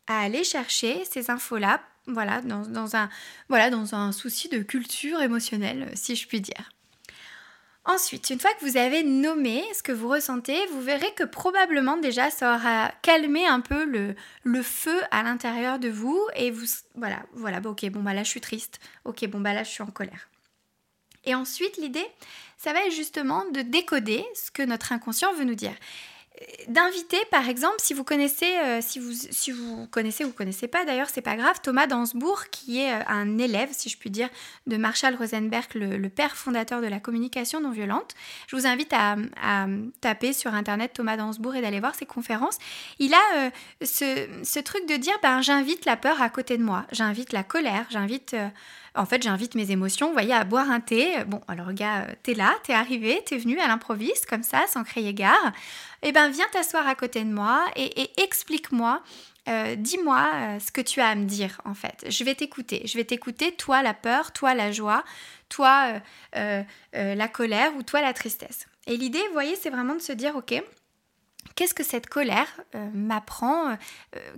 à 0.07 0.21
aller 0.21 0.45
chercher 0.45 1.05
ces 1.05 1.31
infos-là 1.31 1.81
voilà 2.09 2.41
dans, 2.41 3.95
un, 3.95 4.13
souci 4.13 4.49
de 4.49 4.59
culture 4.59 5.21
émotionnelle, 5.21 5.91
si 5.95 6.17
je 6.17 6.27
puis 6.27 6.41
dire. 6.41 6.71
Ensuite, 7.85 8.29
une 8.29 8.39
fois 8.39 8.53
que 8.53 8.67
vous 8.67 8.77
avez 8.77 9.03
nommé 9.03 9.65
ce 9.75 9.83
que 9.83 9.93
vous 9.93 10.09
ressentez, 10.09 10.59
vous 10.73 10.83
verrez 10.83 11.13
que 11.15 11.25
probablement 11.25 11.97
déjà 11.97 12.31
ça 12.31 12.57
aura 12.57 12.93
calmé 13.01 13.47
un 13.47 13.61
peu 13.61 13.85
le, 14.45 14.63
feu 14.63 15.01
à 15.11 15.23
l'intérieur 15.23 15.79
de 15.79 15.89
vous 15.89 16.21
et 16.37 16.51
vous 16.51 16.67
voilà, 16.97 17.23
voilà, 17.33 17.61
bah, 17.61 17.71
ok, 17.71 17.89
bon 17.91 18.03
bah 18.03 18.13
là 18.13 18.25
je 18.25 18.29
suis 18.29 18.43
triste, 18.43 18.79
ok, 19.05 19.27
bon 19.29 19.41
bah 19.41 19.55
là 19.55 19.63
je 19.63 19.71
suis 19.71 19.83
en 19.83 19.87
colère. 19.87 20.29
Et 21.25 21.35
ensuite, 21.35 21.77
l'idée, 21.79 22.07
ça 22.57 22.73
va 22.73 22.85
être 22.85 22.93
justement 22.93 23.45
de 23.53 23.63
décoder 23.63 24.25
ce 24.35 24.51
que 24.51 24.63
notre 24.63 24.93
inconscient 24.93 25.33
veut 25.35 25.45
nous 25.45 25.55
dire 25.55 25.75
d'inviter 26.69 27.19
par 27.31 27.49
exemple 27.49 27.77
si 27.79 27.95
vous 27.95 28.05
connaissez 28.05 28.59
euh, 28.59 28.81
si 28.81 28.99
vous 28.99 29.13
si 29.13 29.51
vous 29.51 29.87
connaissez 29.91 30.25
ou 30.25 30.33
connaissez 30.33 30.69
pas 30.69 30.85
d'ailleurs 30.85 31.09
c'est 31.11 31.23
pas 31.23 31.37
grave 31.37 31.61
Thomas 31.63 31.87
Dansbourg 31.87 32.45
qui 32.51 32.81
est 32.81 32.93
euh, 32.93 33.03
un 33.09 33.39
élève 33.39 33.71
si 33.73 33.89
je 33.89 33.99
puis 33.99 34.11
dire 34.11 34.29
de 34.67 34.77
Marshall 34.77 35.17
Rosenberg 35.17 35.67
le, 35.75 36.09
père 36.09 36.37
fondateur 36.37 36.81
de 36.81 36.87
la 36.87 37.01
communication 37.01 37.61
non 37.61 37.71
violente. 37.71 38.15
Je 38.47 38.57
vous 38.57 38.67
invite 38.67 38.93
à, 38.93 39.17
taper 40.01 40.33
sur 40.33 40.55
internet 40.55 40.93
Thomas 40.95 41.17
Dansbourg 41.17 41.55
et 41.55 41.61
d'aller 41.61 41.81
voir 41.81 41.95
ses 41.95 42.07
conférences. 42.07 42.59
Il 42.99 43.15
a 43.15 43.21
euh, 43.37 43.51
ce, 43.83 44.61
truc 44.61 44.87
de 44.87 44.97
dire 44.97 45.15
ben 45.23 45.43
j'invite 45.43 45.85
la 45.85 45.97
peur 45.97 46.21
à 46.21 46.29
côté 46.29 46.57
de 46.59 46.63
moi 46.63 46.87
j'invite 46.93 47.33
la 47.33 47.43
colère 47.43 47.87
j'invite 47.91 48.35
en 48.95 49.07
fait, 49.07 49.23
j'invite 49.23 49.55
mes 49.55 49.71
émotions, 49.71 50.09
vous 50.09 50.13
voyez, 50.13 50.33
à 50.33 50.45
boire 50.45 50.71
un 50.71 50.81
thé. 50.81 51.25
Bon, 51.27 51.41
alors, 51.49 51.73
gars, 51.73 52.07
t'es 52.23 52.35
là, 52.35 52.55
t'es 52.65 52.73
arrivé, 52.73 53.23
t'es 53.25 53.39
venu 53.39 53.59
à 53.61 53.69
l'improviste, 53.69 54.27
comme 54.27 54.43
ça, 54.43 54.67
sans 54.69 54.85
crier 54.85 55.15
gare. 55.15 55.53
Eh 56.03 56.13
bien, 56.13 56.29
viens 56.29 56.47
t'asseoir 56.53 56.87
à 56.87 56.95
côté 56.95 57.25
de 57.25 57.33
moi 57.33 57.65
et, 57.77 58.11
explique-moi 58.23 59.03
euh, 59.49 59.77
dis-moi 59.77 60.29
euh, 60.35 60.59
ce 60.61 60.71
que 60.71 60.83
tu 60.83 61.01
as 61.01 61.09
à 61.09 61.15
me 61.15 61.25
dire 61.25 61.61
en 61.65 61.73
fait. 61.73 62.05
Je 62.11 62.23
vais 62.23 62.35
t'écouter. 62.35 62.83
Je 62.85 62.99
vais 62.99 63.05
t'écouter, 63.05 63.53
toi 63.53 63.83
la 63.83 63.95
peur, 63.95 64.33
toi 64.33 64.53
la 64.53 64.73
joie, 64.73 65.05
toi 65.49 66.01
euh, 66.37 66.63
la 66.93 67.29
colère 67.29 67.75
ou 67.77 67.83
toi 67.83 68.03
la 68.03 68.13
tristesse. 68.13 68.67
Et 68.87 68.97
l'idée, 68.97 69.23
vous 69.29 69.33
voyez, 69.33 69.57
c'est 69.57 69.71
vraiment 69.71 69.95
de 69.95 70.01
se 70.01 70.13
dire, 70.13 70.37
ok, 70.37 70.63
qu'est-ce 71.55 71.75
que 71.75 71.85
cette 71.85 72.09
colère 72.09 72.49
euh, 72.75 72.89
m'apprend 72.95 73.77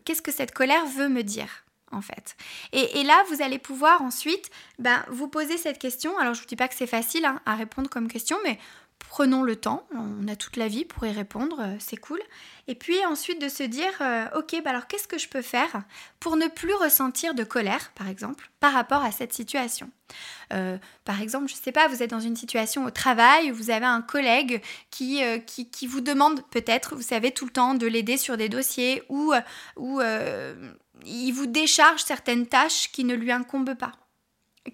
Qu'est-ce 0.05 0.23
que 0.23 0.33
cette 0.33 0.53
colère 0.53 0.87
veut 0.87 1.09
me 1.09 1.23
dire? 1.23 1.65
En 1.91 2.03
fait. 2.03 2.37
Et, 2.73 3.03
là, 3.03 3.23
vous 3.29 3.43
allez 3.43 3.59
pouvoir 3.59 4.03
ensuite 4.03 4.51
ben, 4.79 5.05
vous 5.09 5.29
poser 5.29 5.57
cette 5.57 5.79
question. 5.79 6.17
Alors, 6.19 6.35
je 6.35 6.41
ne 6.41 6.45
vous 6.45 6.49
dis 6.49 6.57
pas 6.57 6.69
que 6.69 6.75
c'est 6.75 6.87
facile 6.87 7.25
hein, 7.25 7.41
à 7.47 7.55
répondre 7.55 7.91
comme 7.91 8.09
question, 8.09 8.37
mais 8.45 8.59
prenons 9.01 9.43
le 9.43 9.57
temps, 9.57 9.85
on 9.93 10.29
a 10.29 10.37
toute 10.37 10.57
la 10.57 10.69
vie 10.69 10.85
pour 10.85 11.05
y 11.05 11.11
répondre, 11.11 11.59
euh, 11.61 11.75
c'est 11.81 11.97
cool. 11.97 12.21
Et 12.69 12.75
puis 12.77 13.05
ensuite 13.07 13.41
de 13.41 13.49
se 13.49 13.65
dire, 13.65 13.91
euh, 14.01 14.27
ok, 14.37 14.63
bah 14.63 14.71
alors 14.71 14.87
qu'est-ce 14.87 15.09
que 15.09 15.19
je 15.19 15.29
peux 15.29 15.43
faire 15.43 15.83
pour 16.21 16.37
ne 16.37 16.47
plus 16.47 16.75
ressentir 16.75 17.35
de 17.35 17.43
colère, 17.43 17.91
par 17.97 18.09
exemple, 18.09 18.51
par 18.61 18.73
rapport 18.73 19.03
à 19.03 19.11
cette 19.11 19.33
situation? 19.33 19.91
Euh, 20.53 20.79
Par 21.05 21.21
exemple, 21.21 21.49
je 21.49 21.55
ne 21.55 21.59
sais 21.59 21.73
pas, 21.73 21.89
vous 21.89 22.03
êtes 22.03 22.11
dans 22.11 22.21
une 22.21 22.37
situation 22.37 22.85
au 22.85 22.91
travail, 22.91 23.51
où 23.51 23.55
vous 23.55 23.71
avez 23.71 23.87
un 23.87 24.03
collègue 24.03 24.63
qui, 24.91 25.23
vous 25.89 26.01
demande 26.01 26.43
peut-être, 26.51 26.95
vous 26.95 27.03
savez, 27.03 27.33
tout 27.33 27.47
le 27.47 27.53
temps 27.53 27.75
de 27.75 27.87
l'aider 27.87 28.17
sur 28.17 28.37
des 28.37 28.49
dossiers 28.49 29.03
ou 29.09 29.33
il 31.07 31.33
vous 31.33 31.47
décharge 31.47 32.03
certaines 32.03 32.47
tâches 32.47 32.91
qui 32.93 33.05
ne 33.05 33.15
lui 33.15 33.33
incombent 33.33 33.75
pas 33.75 33.93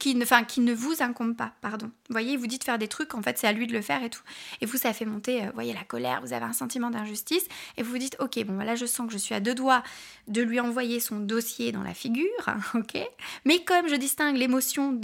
qui 0.00 0.16
ne, 0.16 0.24
enfin, 0.24 0.42
qui 0.42 0.60
ne 0.60 0.74
vous 0.74 1.00
incombe 1.00 1.36
pas, 1.36 1.52
pardon. 1.60 1.86
Vous 1.86 2.12
voyez, 2.12 2.36
vous 2.36 2.48
dites 2.48 2.64
faire 2.64 2.78
des 2.78 2.88
trucs, 2.88 3.14
en 3.14 3.22
fait, 3.22 3.38
c'est 3.38 3.46
à 3.46 3.52
lui 3.52 3.68
de 3.68 3.72
le 3.72 3.80
faire 3.80 4.02
et 4.02 4.10
tout. 4.10 4.22
Et 4.60 4.66
vous, 4.66 4.76
ça 4.76 4.92
fait 4.92 5.04
monter, 5.04 5.44
euh, 5.44 5.50
voyez, 5.54 5.72
la 5.72 5.84
colère, 5.84 6.20
vous 6.22 6.32
avez 6.32 6.44
un 6.44 6.52
sentiment 6.52 6.90
d'injustice, 6.90 7.46
et 7.76 7.82
vous 7.82 7.92
vous 7.92 7.98
dites, 7.98 8.16
ok, 8.18 8.44
bon, 8.44 8.58
là, 8.58 8.74
je 8.74 8.84
sens 8.84 9.06
que 9.06 9.12
je 9.12 9.18
suis 9.18 9.34
à 9.34 9.40
deux 9.40 9.54
doigts 9.54 9.84
de 10.26 10.42
lui 10.42 10.58
envoyer 10.58 10.98
son 10.98 11.20
dossier 11.20 11.70
dans 11.70 11.82
la 11.82 11.94
figure, 11.94 12.26
ok 12.74 12.98
Mais 13.44 13.62
comme 13.62 13.88
je 13.88 13.94
distingue 13.94 14.36
l'émotion 14.36 14.98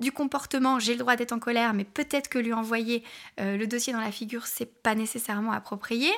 du 0.00 0.12
comportement, 0.12 0.78
j'ai 0.78 0.92
le 0.92 0.98
droit 0.98 1.16
d'être 1.16 1.32
en 1.32 1.38
colère, 1.38 1.72
mais 1.72 1.84
peut-être 1.84 2.28
que 2.28 2.38
lui 2.38 2.52
envoyer 2.52 3.02
euh, 3.40 3.56
le 3.56 3.66
dossier 3.66 3.94
dans 3.94 4.00
la 4.00 4.12
figure, 4.12 4.46
c'est 4.46 4.82
pas 4.82 4.94
nécessairement 4.94 5.52
approprié. 5.52 6.10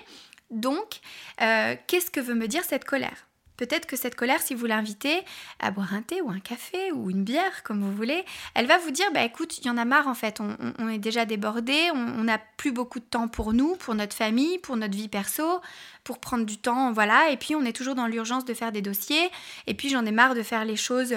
Donc, 0.51 1.01
euh, 1.41 1.77
qu'est-ce 1.87 2.11
que 2.11 2.21
veut 2.21 2.35
me 2.35 2.49
dire 2.49 2.65
cette 2.65 2.85
colère? 2.85 3.28
Peut-être 3.59 3.87
que 3.87 3.97
cette 3.97 4.15
colère, 4.15 4.41
si 4.41 4.55
vous 4.55 4.67
l'invitez 4.67 5.21
à 5.59 5.73
boire 5.73 5.93
un 5.93 6.01
thé 6.01 6.23
ou 6.23 6.31
un 6.31 6.39
café 6.39 6.93
ou 6.93 7.11
une 7.11 7.25
bière, 7.25 7.65
comme 7.65 7.83
vous 7.83 7.93
voulez, 7.93 8.25
elle 8.55 8.67
va 8.67 8.79
vous 8.79 8.93
dire, 8.93 9.07
bah 9.13 9.25
écoute, 9.25 9.59
il 9.59 9.67
y 9.67 9.71
en 9.71 9.77
a 9.77 9.85
marre 9.85 10.07
en 10.07 10.15
fait, 10.15 10.41
on, 10.41 10.89
est 10.89 10.99
déjà 10.99 11.25
débordé, 11.25 11.77
on 11.93 12.25
n'a 12.25 12.39
plus 12.39 12.71
beaucoup 12.71 13.01
de 13.01 13.05
temps 13.05 13.27
pour 13.27 13.53
nous, 13.53 13.75
pour 13.75 13.97
notre 13.97 14.15
famille, 14.15 14.59
pour 14.59 14.77
notre 14.77 14.97
vie 14.97 15.09
perso, 15.09 15.61
pour 16.05 16.21
prendre 16.21 16.47
du 16.47 16.57
temps, 16.57 16.93
voilà, 16.93 17.31
et 17.31 17.37
puis 17.37 17.57
on 17.57 17.65
est 17.65 17.73
toujours 17.73 17.97
dans 17.97 18.07
l'urgence 18.07 18.45
de 18.45 18.55
faire 18.55 18.71
des 18.71 18.81
dossiers, 18.81 19.29
et 19.67 19.75
puis 19.75 19.89
j'en 19.89 20.07
ai 20.07 20.13
marre 20.13 20.37
de 20.37 20.43
faire 20.43 20.65
les 20.65 20.77
choses 20.77 21.15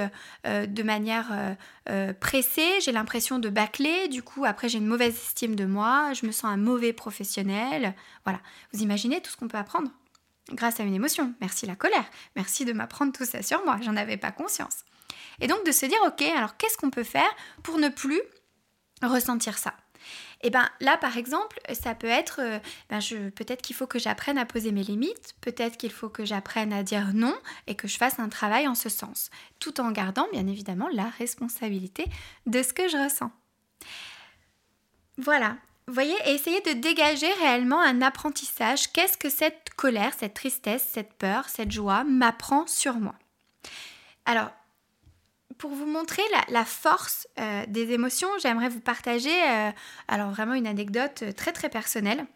euh, 0.48 0.66
de 0.66 0.84
manière 0.84 1.30
euh, 1.32 1.54
euh, 1.90 2.14
pressée, 2.14 2.80
j'ai 2.84 2.92
l'impression 2.92 3.38
de 3.38 3.50
bâcler, 3.50 4.08
du 4.08 4.24
coup 4.24 4.46
après 4.46 4.68
j'ai 4.68 4.80
une 4.80 4.88
mauvaise 4.88 5.14
estime 5.14 5.56
de 5.56 5.66
moi, 5.66 6.14
je 6.14 6.26
me 6.26 6.32
sens 6.32 6.46
un 6.46 6.58
mauvais 6.58 6.92
professionnel, 6.92 7.94
voilà. 8.26 8.40
Vous 8.74 8.82
imaginez 8.82 9.22
tout 9.22 9.30
ce 9.30 9.38
qu'on 9.38 9.48
peut 9.48 9.58
apprendre 9.58 9.92
grâce 10.54 10.80
à 10.80 10.84
une 10.84 10.94
émotion. 10.94 11.34
Merci 11.42 11.66
la 11.66 11.76
colère. 11.76 12.06
Merci 12.36 12.66
de 12.66 12.74
m'apprendre 12.74 13.12
tout 13.12 13.26
ça 13.26 13.42
sur 13.42 13.64
moi. 13.66 13.78
J'en 13.82 13.96
avais 13.96 14.18
pas 14.18 14.32
conscience. 14.32 14.84
Et 15.40 15.48
donc 15.48 15.66
de 15.66 15.72
se 15.72 15.86
dire, 15.86 16.00
ok, 16.06 16.22
alors 16.22 16.58
qu'est-ce 16.58 16.78
qu'on 16.78 16.92
peut 16.92 17.04
faire 17.04 17.30
pour 17.64 17.78
ne 17.78 17.90
plus 17.90 18.22
ressentir 19.02 19.58
ça? 19.58 19.74
Et 20.44 20.48
eh 20.48 20.50
bien 20.50 20.68
là, 20.80 20.98
par 20.98 21.18
exemple, 21.18 21.60
ça 21.72 21.94
peut 21.94 22.08
être, 22.08 22.42
euh, 22.42 22.58
ben 22.90 23.00
peut-être 23.36 23.62
qu'il 23.62 23.76
faut 23.76 23.86
que 23.86 24.00
j'apprenne 24.00 24.40
à 24.40 24.46
poser 24.46 24.72
mes 24.72 24.82
limites, 24.82 25.36
peut-être 25.40 25.78
qu'il 25.78 25.92
faut 25.92 26.10
que 26.10 26.26
j'apprenne 26.26 26.74
à 26.74 26.82
dire 26.82 27.14
non 27.14 27.38
et 27.68 27.76
que 27.76 27.88
je 27.88 27.98
fasse 27.98 28.18
un 28.18 28.28
travail 28.28 28.68
en 28.68 28.74
ce 28.74 28.90
sens, 28.90 29.30
tout 29.60 29.80
en 29.80 29.92
gardant 29.92 30.28
bien 30.32 30.48
évidemment 30.48 30.90
la 30.94 31.08
responsabilité 31.20 32.06
de 32.48 32.64
ce 32.64 32.74
que 32.74 32.88
je 32.88 32.98
ressens. 32.98 33.32
Voilà, 35.20 35.58
vous 35.88 35.94
voyez, 35.94 36.16
et 36.26 36.34
essayez 36.34 36.62
de 36.62 36.72
dégager 36.72 37.32
réellement 37.34 37.82
un 37.82 38.02
apprentissage. 38.02 38.92
Qu'est-ce 38.94 39.18
que 39.18 39.30
cette 39.30 39.71
colère, 39.82 40.14
cette 40.16 40.36
tristesse, 40.36 40.88
cette 40.88 41.14
peur, 41.14 41.50
cette 41.50 41.72
joie 41.72 42.04
m'apprend 42.04 42.68
sur 42.68 42.98
moi 42.98 43.16
Alors, 44.28 44.52
pour 45.58 45.72
vous 45.72 45.88
montrer 45.88 46.22
la, 46.50 46.66
force 46.66 47.28
euh, 47.40 47.66
des 47.68 47.92
émotions, 47.92 48.28
j'aimerais 48.44 48.70
vous 48.70 48.80
partager 48.80 49.34
euh, 49.50 49.72
alors 50.08 50.30
vraiment 50.30 50.54
une 50.54 50.68
anecdote 50.68 51.24
très 51.36 51.52
très 51.52 51.68
personnelle. 51.68 52.28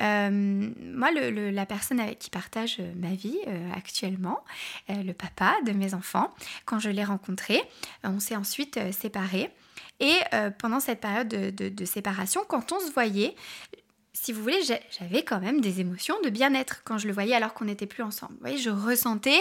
Euh, 0.00 0.30
moi, 0.30 1.10
la 1.10 1.66
personne 1.66 1.98
avec 1.98 2.20
qui 2.20 2.30
partage 2.30 2.80
ma 2.94 3.14
vie 3.14 3.38
actuellement, 3.74 4.44
le 4.88 5.12
papa 5.12 5.56
de 5.66 5.72
mes 5.72 5.94
enfants, 5.94 6.32
quand 6.66 6.78
je 6.78 6.88
l'ai 6.88 7.04
rencontré, 7.04 7.60
on 8.04 8.20
s'est 8.20 8.36
ensuite 8.36 8.78
séparés. 8.92 9.50
Et 10.02 10.18
euh, 10.34 10.50
pendant 10.50 10.80
cette 10.80 11.00
période 11.00 11.28
de, 11.28 11.84
séparation, 11.84 12.42
quand 12.48 12.72
on 12.72 12.80
se 12.80 12.90
voyait, 12.90 13.36
si 14.12 14.32
vous 14.32 14.42
voulez, 14.42 14.60
j'avais 14.62 15.22
quand 15.22 15.40
même 15.40 15.60
des 15.60 15.80
émotions 15.80 16.14
de 16.22 16.30
bien-être 16.30 16.82
quand 16.84 16.98
je 16.98 17.06
le 17.06 17.12
voyais 17.12 17.34
alors 17.34 17.54
qu'on 17.54 17.64
n'était 17.64 17.86
plus 17.86 18.02
ensemble. 18.02 18.34
Vous 18.34 18.40
voyez, 18.40 18.58
je 18.58 18.70
ressentais 18.70 19.40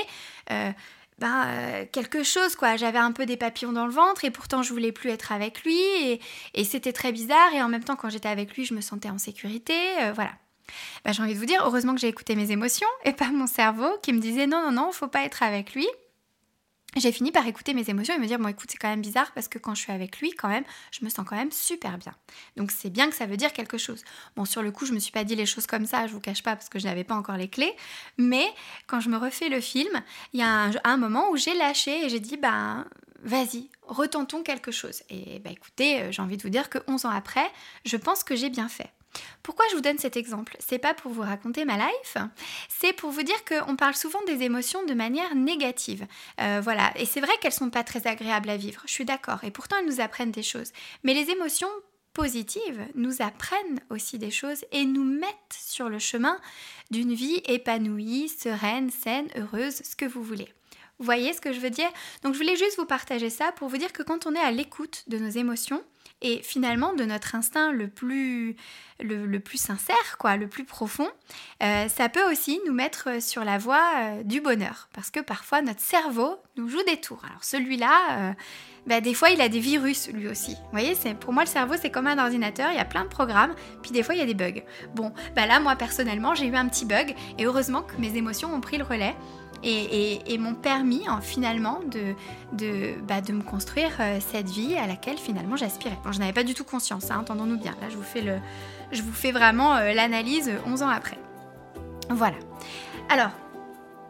euh, 0.50 0.72
ben, 1.20 1.46
euh, 1.46 1.86
quelque 1.92 2.24
chose, 2.24 2.56
quoi. 2.56 2.78
J'avais 2.78 2.98
un 2.98 3.12
peu 3.12 3.26
des 3.26 3.38
papillons 3.38 3.74
dans 3.74 3.86
le 3.86 3.92
ventre 3.92 4.24
et 4.26 4.32
pourtant 4.32 4.64
je 4.64 4.72
voulais 4.72 4.92
plus 4.92 5.10
être 5.10 5.32
avec 5.32 5.64
lui 5.64 5.80
et, 6.54 6.64
c'était 6.64 6.94
très 6.94 7.12
bizarre. 7.12 7.54
Et 7.54 7.62
en 7.62 7.70
même 7.70 7.84
temps, 7.84 7.96
quand 7.96 8.10
j'étais 8.10 8.30
avec 8.30 8.56
lui, 8.56 8.66
je 8.66 8.74
me 8.74 8.82
sentais 8.82 9.10
en 9.10 9.18
sécurité. 9.18 9.76
voilà. 10.16 10.32
Ben, 11.04 11.12
j'ai 11.12 11.22
envie 11.22 11.34
de 11.34 11.40
vous 11.40 11.46
dire, 11.46 11.62
heureusement 11.66 11.94
que 11.94 12.00
j'ai 12.00 12.08
écouté 12.08 12.36
mes 12.36 12.52
émotions 12.52 12.88
et 13.04 13.12
pas 13.12 13.30
mon 13.30 13.48
cerveau 13.48 13.90
qui 14.02 14.14
me 14.14 14.20
disait 14.20 14.48
non, 14.48 14.62
non, 14.64 14.72
non, 14.72 14.92
faut 14.92 15.08
pas 15.08 15.24
être 15.24 15.44
avec 15.44 15.74
lui 15.74 15.88
j'ai 17.00 17.12
fini 17.12 17.32
par 17.32 17.48
écouter 17.48 17.74
mes 17.74 17.90
émotions 17.90 18.14
et 18.14 18.20
me 18.20 18.26
dire 18.26 18.38
bon 18.40 18.50
écoute 18.50 18.70
c'est 18.70 18.78
quand 18.78 18.90
même 18.90 19.02
bizarre 19.02 19.32
parce 19.34 19.48
que 19.48 19.58
quand 19.58 19.76
je 19.76 19.82
suis 19.82 19.92
avec 19.94 20.20
lui 20.20 20.32
quand 20.32 20.50
même 20.50 20.64
je 20.92 21.06
me 21.06 21.10
sens 21.10 21.26
quand 21.28 21.36
même 21.36 21.52
super 21.52 21.98
bien. 21.98 22.14
Donc 22.58 22.72
c'est 22.72 22.90
bien 22.90 23.10
que 23.10 23.16
ça 23.16 23.26
veut 23.26 23.38
dire 23.38 23.54
quelque 23.54 23.78
chose. 23.78 24.04
Bon 24.36 24.46
sur 24.46 24.62
le 24.62 24.72
coup 24.72 24.86
je 24.86 24.94
me 24.94 25.00
suis 25.00 25.12
pas 25.12 25.24
dit 25.24 25.36
les 25.36 25.46
choses 25.46 25.68
comme 25.68 25.86
ça 25.86 26.08
je 26.08 26.14
vous 26.14 26.20
cache 26.20 26.44
pas 26.44 26.56
parce 26.56 26.70
que 26.70 26.80
je 26.80 26.86
n'avais 26.86 27.04
pas 27.04 27.16
encore 27.16 27.38
les 27.38 27.48
clés. 27.48 27.74
Mais 28.18 28.46
quand 28.88 29.00
je 29.00 29.10
me 29.10 29.18
refais 29.18 29.50
le 29.50 29.62
film 29.62 30.02
il 30.34 30.40
y 30.40 30.44
a 30.44 30.72
un, 30.84 30.98
moment 30.98 31.30
où 31.32 31.38
j'ai 31.38 31.54
lâché 31.54 32.06
et 32.06 32.10
j'ai 32.10 32.20
dit 32.20 32.38
ben 32.38 32.86
vas-y 33.24 33.70
retentons 33.84 34.44
quelque 34.44 34.72
chose. 34.72 35.04
Et 35.10 35.40
bah 35.40 35.52
écoutez 35.52 36.02
euh, 36.02 36.12
j'ai 36.12 36.22
envie 36.22 36.38
de 36.38 36.44
vous 36.44 36.50
dire 36.50 36.70
que 36.70 36.80
11 36.88 37.06
ans 37.06 37.10
après 37.10 37.50
je 37.86 37.98
pense 37.98 38.24
que 38.24 38.36
j'ai 38.36 38.50
bien 38.50 38.68
fait 38.68 38.92
pourquoi 39.44 39.66
je 39.70 39.76
vous 39.76 39.82
donne 39.82 39.98
cet 39.98 40.18
exemple? 40.18 40.56
C'est 40.60 40.80
pas 40.80 40.94
pour 40.94 41.12
vous 41.12 41.22
raconter 41.22 41.66
ma 41.66 41.78
life, 41.78 42.18
c'est 42.70 42.94
pour 42.94 43.12
vous 43.12 43.24
dire 43.24 43.44
qu'on 43.46 43.76
parle 43.76 43.96
souvent 43.96 44.22
des 44.24 44.44
émotions 44.44 44.86
de 44.86 44.94
manière 44.94 45.36
négative. 45.36 46.06
Euh, 46.40 46.62
voilà, 46.64 46.92
et 46.96 47.06
c'est 47.06 47.22
vrai 47.22 47.34
qu'elles 47.42 47.52
sont 47.52 47.70
pas 47.70 47.84
très 47.84 48.08
agréables 48.08 48.50
à 48.50 48.58
vivre, 48.58 48.82
je 48.86 48.92
suis 48.92 49.06
d'accord, 49.06 49.44
et 49.44 49.52
pourtant 49.52 49.78
elles 49.80 49.88
nous 49.88 50.02
apprennent 50.02 50.32
des 50.32 50.44
choses. 50.44 50.72
Mais 51.04 51.14
les 51.14 51.30
émotions 51.30 51.70
positives 52.14 52.86
nous 52.96 53.22
apprennent 53.22 53.80
aussi 53.90 54.20
des 54.20 54.32
choses 54.32 54.66
et 54.72 54.86
nous 54.86 55.04
mettent 55.04 55.34
sur 55.52 55.90
le 55.90 56.00
chemin 56.00 56.38
d'une 56.90 57.14
vie 57.14 57.42
épanouie, 57.46 58.30
sereine, 58.30 58.90
saine, 58.90 59.30
heureuse, 59.38 59.82
ce 59.84 59.96
que 59.96 60.06
vous 60.06 60.24
voulez. 60.24 60.54
Vous 61.00 61.06
voyez 61.06 61.34
ce 61.34 61.42
que 61.42 61.54
je 61.54 61.60
veux 61.60 61.70
dire? 61.70 61.90
Donc 62.22 62.34
je 62.34 62.40
voulais 62.40 62.58
juste 62.58 62.78
vous 62.78 62.86
partager 62.86 63.30
ça 63.30 63.52
pour 63.54 63.70
vous 63.70 63.78
dire 63.78 63.94
que 63.94 64.04
quand 64.04 64.28
on 64.28 64.36
est 64.36 64.40
à 64.40 64.52
l'écoute 64.52 65.04
de 65.08 65.18
nos 65.18 65.30
émotions, 65.30 65.84
et 66.22 66.42
finalement 66.44 66.94
de 66.94 67.04
notre 67.04 67.36
instinct 67.36 67.72
le 67.72 67.88
plus, 67.88 68.56
le, 69.00 69.40
plus 69.40 69.58
sincère, 69.58 70.18
quoi, 70.20 70.38
le 70.38 70.48
plus 70.48 70.64
profond, 70.64 71.08
euh, 71.64 71.88
ça 71.88 72.10
peut 72.10 72.32
aussi 72.32 72.60
nous 72.68 72.74
mettre 72.74 73.22
sur 73.22 73.44
la 73.44 73.58
voie 73.58 73.84
euh, 74.00 74.24
du 74.24 74.42
bonheur. 74.42 74.88
Parce 74.94 75.10
que 75.10 75.20
parfois 75.20 75.62
notre 75.62 75.82
cerveau 75.82 76.38
nous 76.58 76.70
joue 76.70 76.84
des 76.84 76.98
tours. 76.98 77.24
Alors 77.26 77.44
celui-là, 77.44 77.98
euh, 78.12 78.34
bah, 78.86 79.02
des 79.02 79.14
fois 79.14 79.30
il 79.32 79.42
a 79.42 79.50
des 79.50 79.60
virus 79.60 80.10
lui 80.10 80.28
aussi. 80.28 80.54
Vous 80.54 80.72
voyez, 80.72 80.96
c'est, 80.96 81.16
pour 81.16 81.34
moi 81.34 81.44
le 81.44 81.50
cerveau 81.50 81.74
c'est 81.82 81.90
comme 81.90 82.08
un 82.08 82.20
ordinateur, 82.24 82.70
il 82.72 82.78
y 82.78 82.82
a 82.82 82.86
plein 82.86 83.04
de 83.04 83.10
programmes, 83.10 83.56
puis 83.82 83.92
des 83.92 84.04
fois 84.04 84.16
il 84.16 84.20
y 84.20 84.24
a 84.24 84.26
des 84.26 84.34
bugs. 84.34 84.62
Bon, 84.96 85.14
bah 85.36 85.46
là 85.48 85.60
moi 85.60 85.76
personnellement 85.76 86.36
j'ai 86.36 86.46
eu 86.46 86.56
un 86.56 86.68
petit 86.68 86.86
bug 86.86 87.16
et 87.38 87.46
heureusement 87.46 87.82
que 87.82 87.98
mes 87.98 88.16
émotions 88.16 88.54
ont 88.54 88.62
pris 88.62 88.78
le 88.78 88.84
relais 88.84 89.16
et, 89.64 90.38
m'ont 90.38 90.56
permis 90.56 91.04
finalement 91.22 91.80
de, 91.86 92.16
de, 92.54 92.94
bah, 93.08 93.22
de, 93.22 93.34
me 93.34 93.44
construire 93.44 93.92
euh, 94.00 94.20
cette 94.20 94.50
vie 94.50 94.76
à 94.76 94.88
laquelle 94.88 95.18
finalement 95.18 95.56
j'aspirais. 95.56 95.98
Je 96.12 96.20
n'avais 96.20 96.34
pas 96.34 96.44
du 96.44 96.54
tout 96.54 96.64
conscience, 96.64 97.12
hein, 97.12 97.20
entendons-nous 97.22 97.58
bien. 97.58 97.76
Là, 97.82 97.90
je 97.90 97.96
vous 97.96 98.04
fais, 98.04 98.22
le, 98.22 98.38
je 98.92 99.02
vous 99.02 99.14
fais 99.14 99.32
vraiment 99.32 99.76
euh, 99.76 99.94
l'analyse 99.94 100.52
11 100.66 100.84
ans 100.84 100.90
après. 100.90 101.18
Voilà. 102.10 102.38
Alors, 103.10 103.32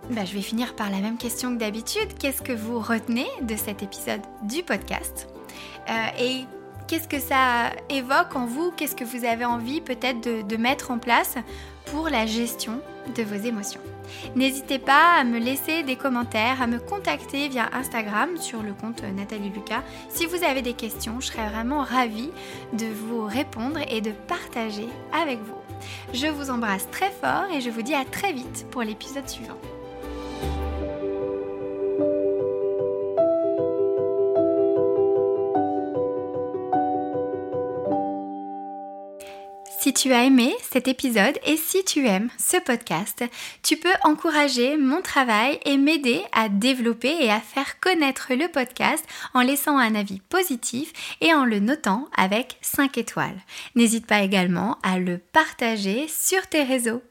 bah, 0.10 0.26
je 0.26 0.34
vais 0.34 0.42
finir 0.42 0.76
par 0.76 0.90
la 0.90 1.00
même 1.00 1.18
question 1.18 1.54
que 1.54 1.60
d'habitude. 1.60 2.18
Qu'est-ce 2.20 2.42
que 2.42 2.54
vous 2.54 2.80
retenez 2.80 3.28
de 3.42 3.56
cet 3.56 3.84
épisode 3.84 4.22
du 4.44 4.64
podcast? 4.64 5.28
Euh, 5.90 5.94
Et 6.20 6.46
qu'est-ce 6.88 7.08
que 7.08 7.20
ça 7.20 7.72
évoque 7.90 8.36
en 8.36 8.46
vous? 8.46 8.72
Qu'est-ce 8.72 8.96
que 8.96 9.04
vous 9.06 9.26
avez 9.26 9.46
envie 9.46 9.82
peut-être 9.82 10.48
de 10.48 10.58
mettre 10.58 10.92
en 10.92 10.98
place 10.98 11.36
pour 11.86 12.10
la 12.10 12.26
gestion 12.26 12.80
de 13.16 13.24
vos 13.24 13.36
émotions? 13.36 13.82
N'hésitez 14.36 14.80
pas 14.80 15.20
à 15.20 15.24
me 15.24 15.40
laisser 15.40 15.84
des 15.84 15.96
commentaires, 15.96 16.62
à 16.62 16.68
me 16.68 16.80
contacter 16.80 17.48
via 17.48 17.70
Instagram 17.74 18.38
sur 18.38 18.64
le 18.64 18.74
compte 18.74 19.04
Nathalie 19.04 19.50
Lucas. 19.50 19.84
Si 20.10 20.26
vous 20.26 20.44
avez 20.44 20.62
des 20.62 20.74
questions, 20.74 21.20
je 21.20 21.28
serais 21.28 21.50
vraiment 21.50 21.84
ravie 21.84 22.32
de 22.74 22.88
vous 22.88 23.26
répondre 23.26 23.80
et 23.90 24.02
de 24.02 24.12
partager 24.12 24.88
avec 25.14 25.40
vous. 25.40 25.62
Je 26.14 26.28
vous 26.28 26.50
embrasse 26.50 26.90
très 26.92 27.10
fort 27.10 27.46
et 27.54 27.62
je 27.62 27.70
vous 27.70 27.82
dis 27.82 27.94
à 27.94 28.06
très 28.06 28.34
vite 28.34 28.66
pour 28.72 28.84
l'épisode 28.84 29.28
suivant. 29.28 29.58
Si 39.82 39.94
tu 39.94 40.14
as 40.14 40.26
aimé 40.26 40.54
cet 40.62 40.88
épisode 40.88 41.40
et 41.44 41.58
si 41.58 41.84
tu 41.84 42.06
aimes 42.06 42.30
ce 42.38 42.58
podcast, 42.58 43.24
tu 43.64 43.78
peux 43.78 43.90
encourager 44.04 44.78
mon 44.78 45.02
travail 45.02 45.60
et 45.66 45.76
m'aider 45.78 46.22
à 46.32 46.50
développer 46.50 47.12
et 47.20 47.32
à 47.32 47.40
faire 47.40 47.80
connaître 47.80 48.36
le 48.36 48.48
podcast 48.48 49.04
en 49.34 49.42
laissant 49.42 49.80
un 49.80 49.96
avis 49.96 50.20
positif 50.30 50.94
et 51.20 51.34
en 51.34 51.46
le 51.46 51.60
notant 51.60 52.08
avec 52.16 52.60
5 52.62 52.96
étoiles. 53.00 53.42
N'hésite 53.74 54.06
pas 54.06 54.22
également 54.22 54.78
à 54.84 55.00
le 55.00 55.18
partager 55.18 56.08
sur 56.08 56.46
tes 56.46 56.62
réseaux 56.62 57.02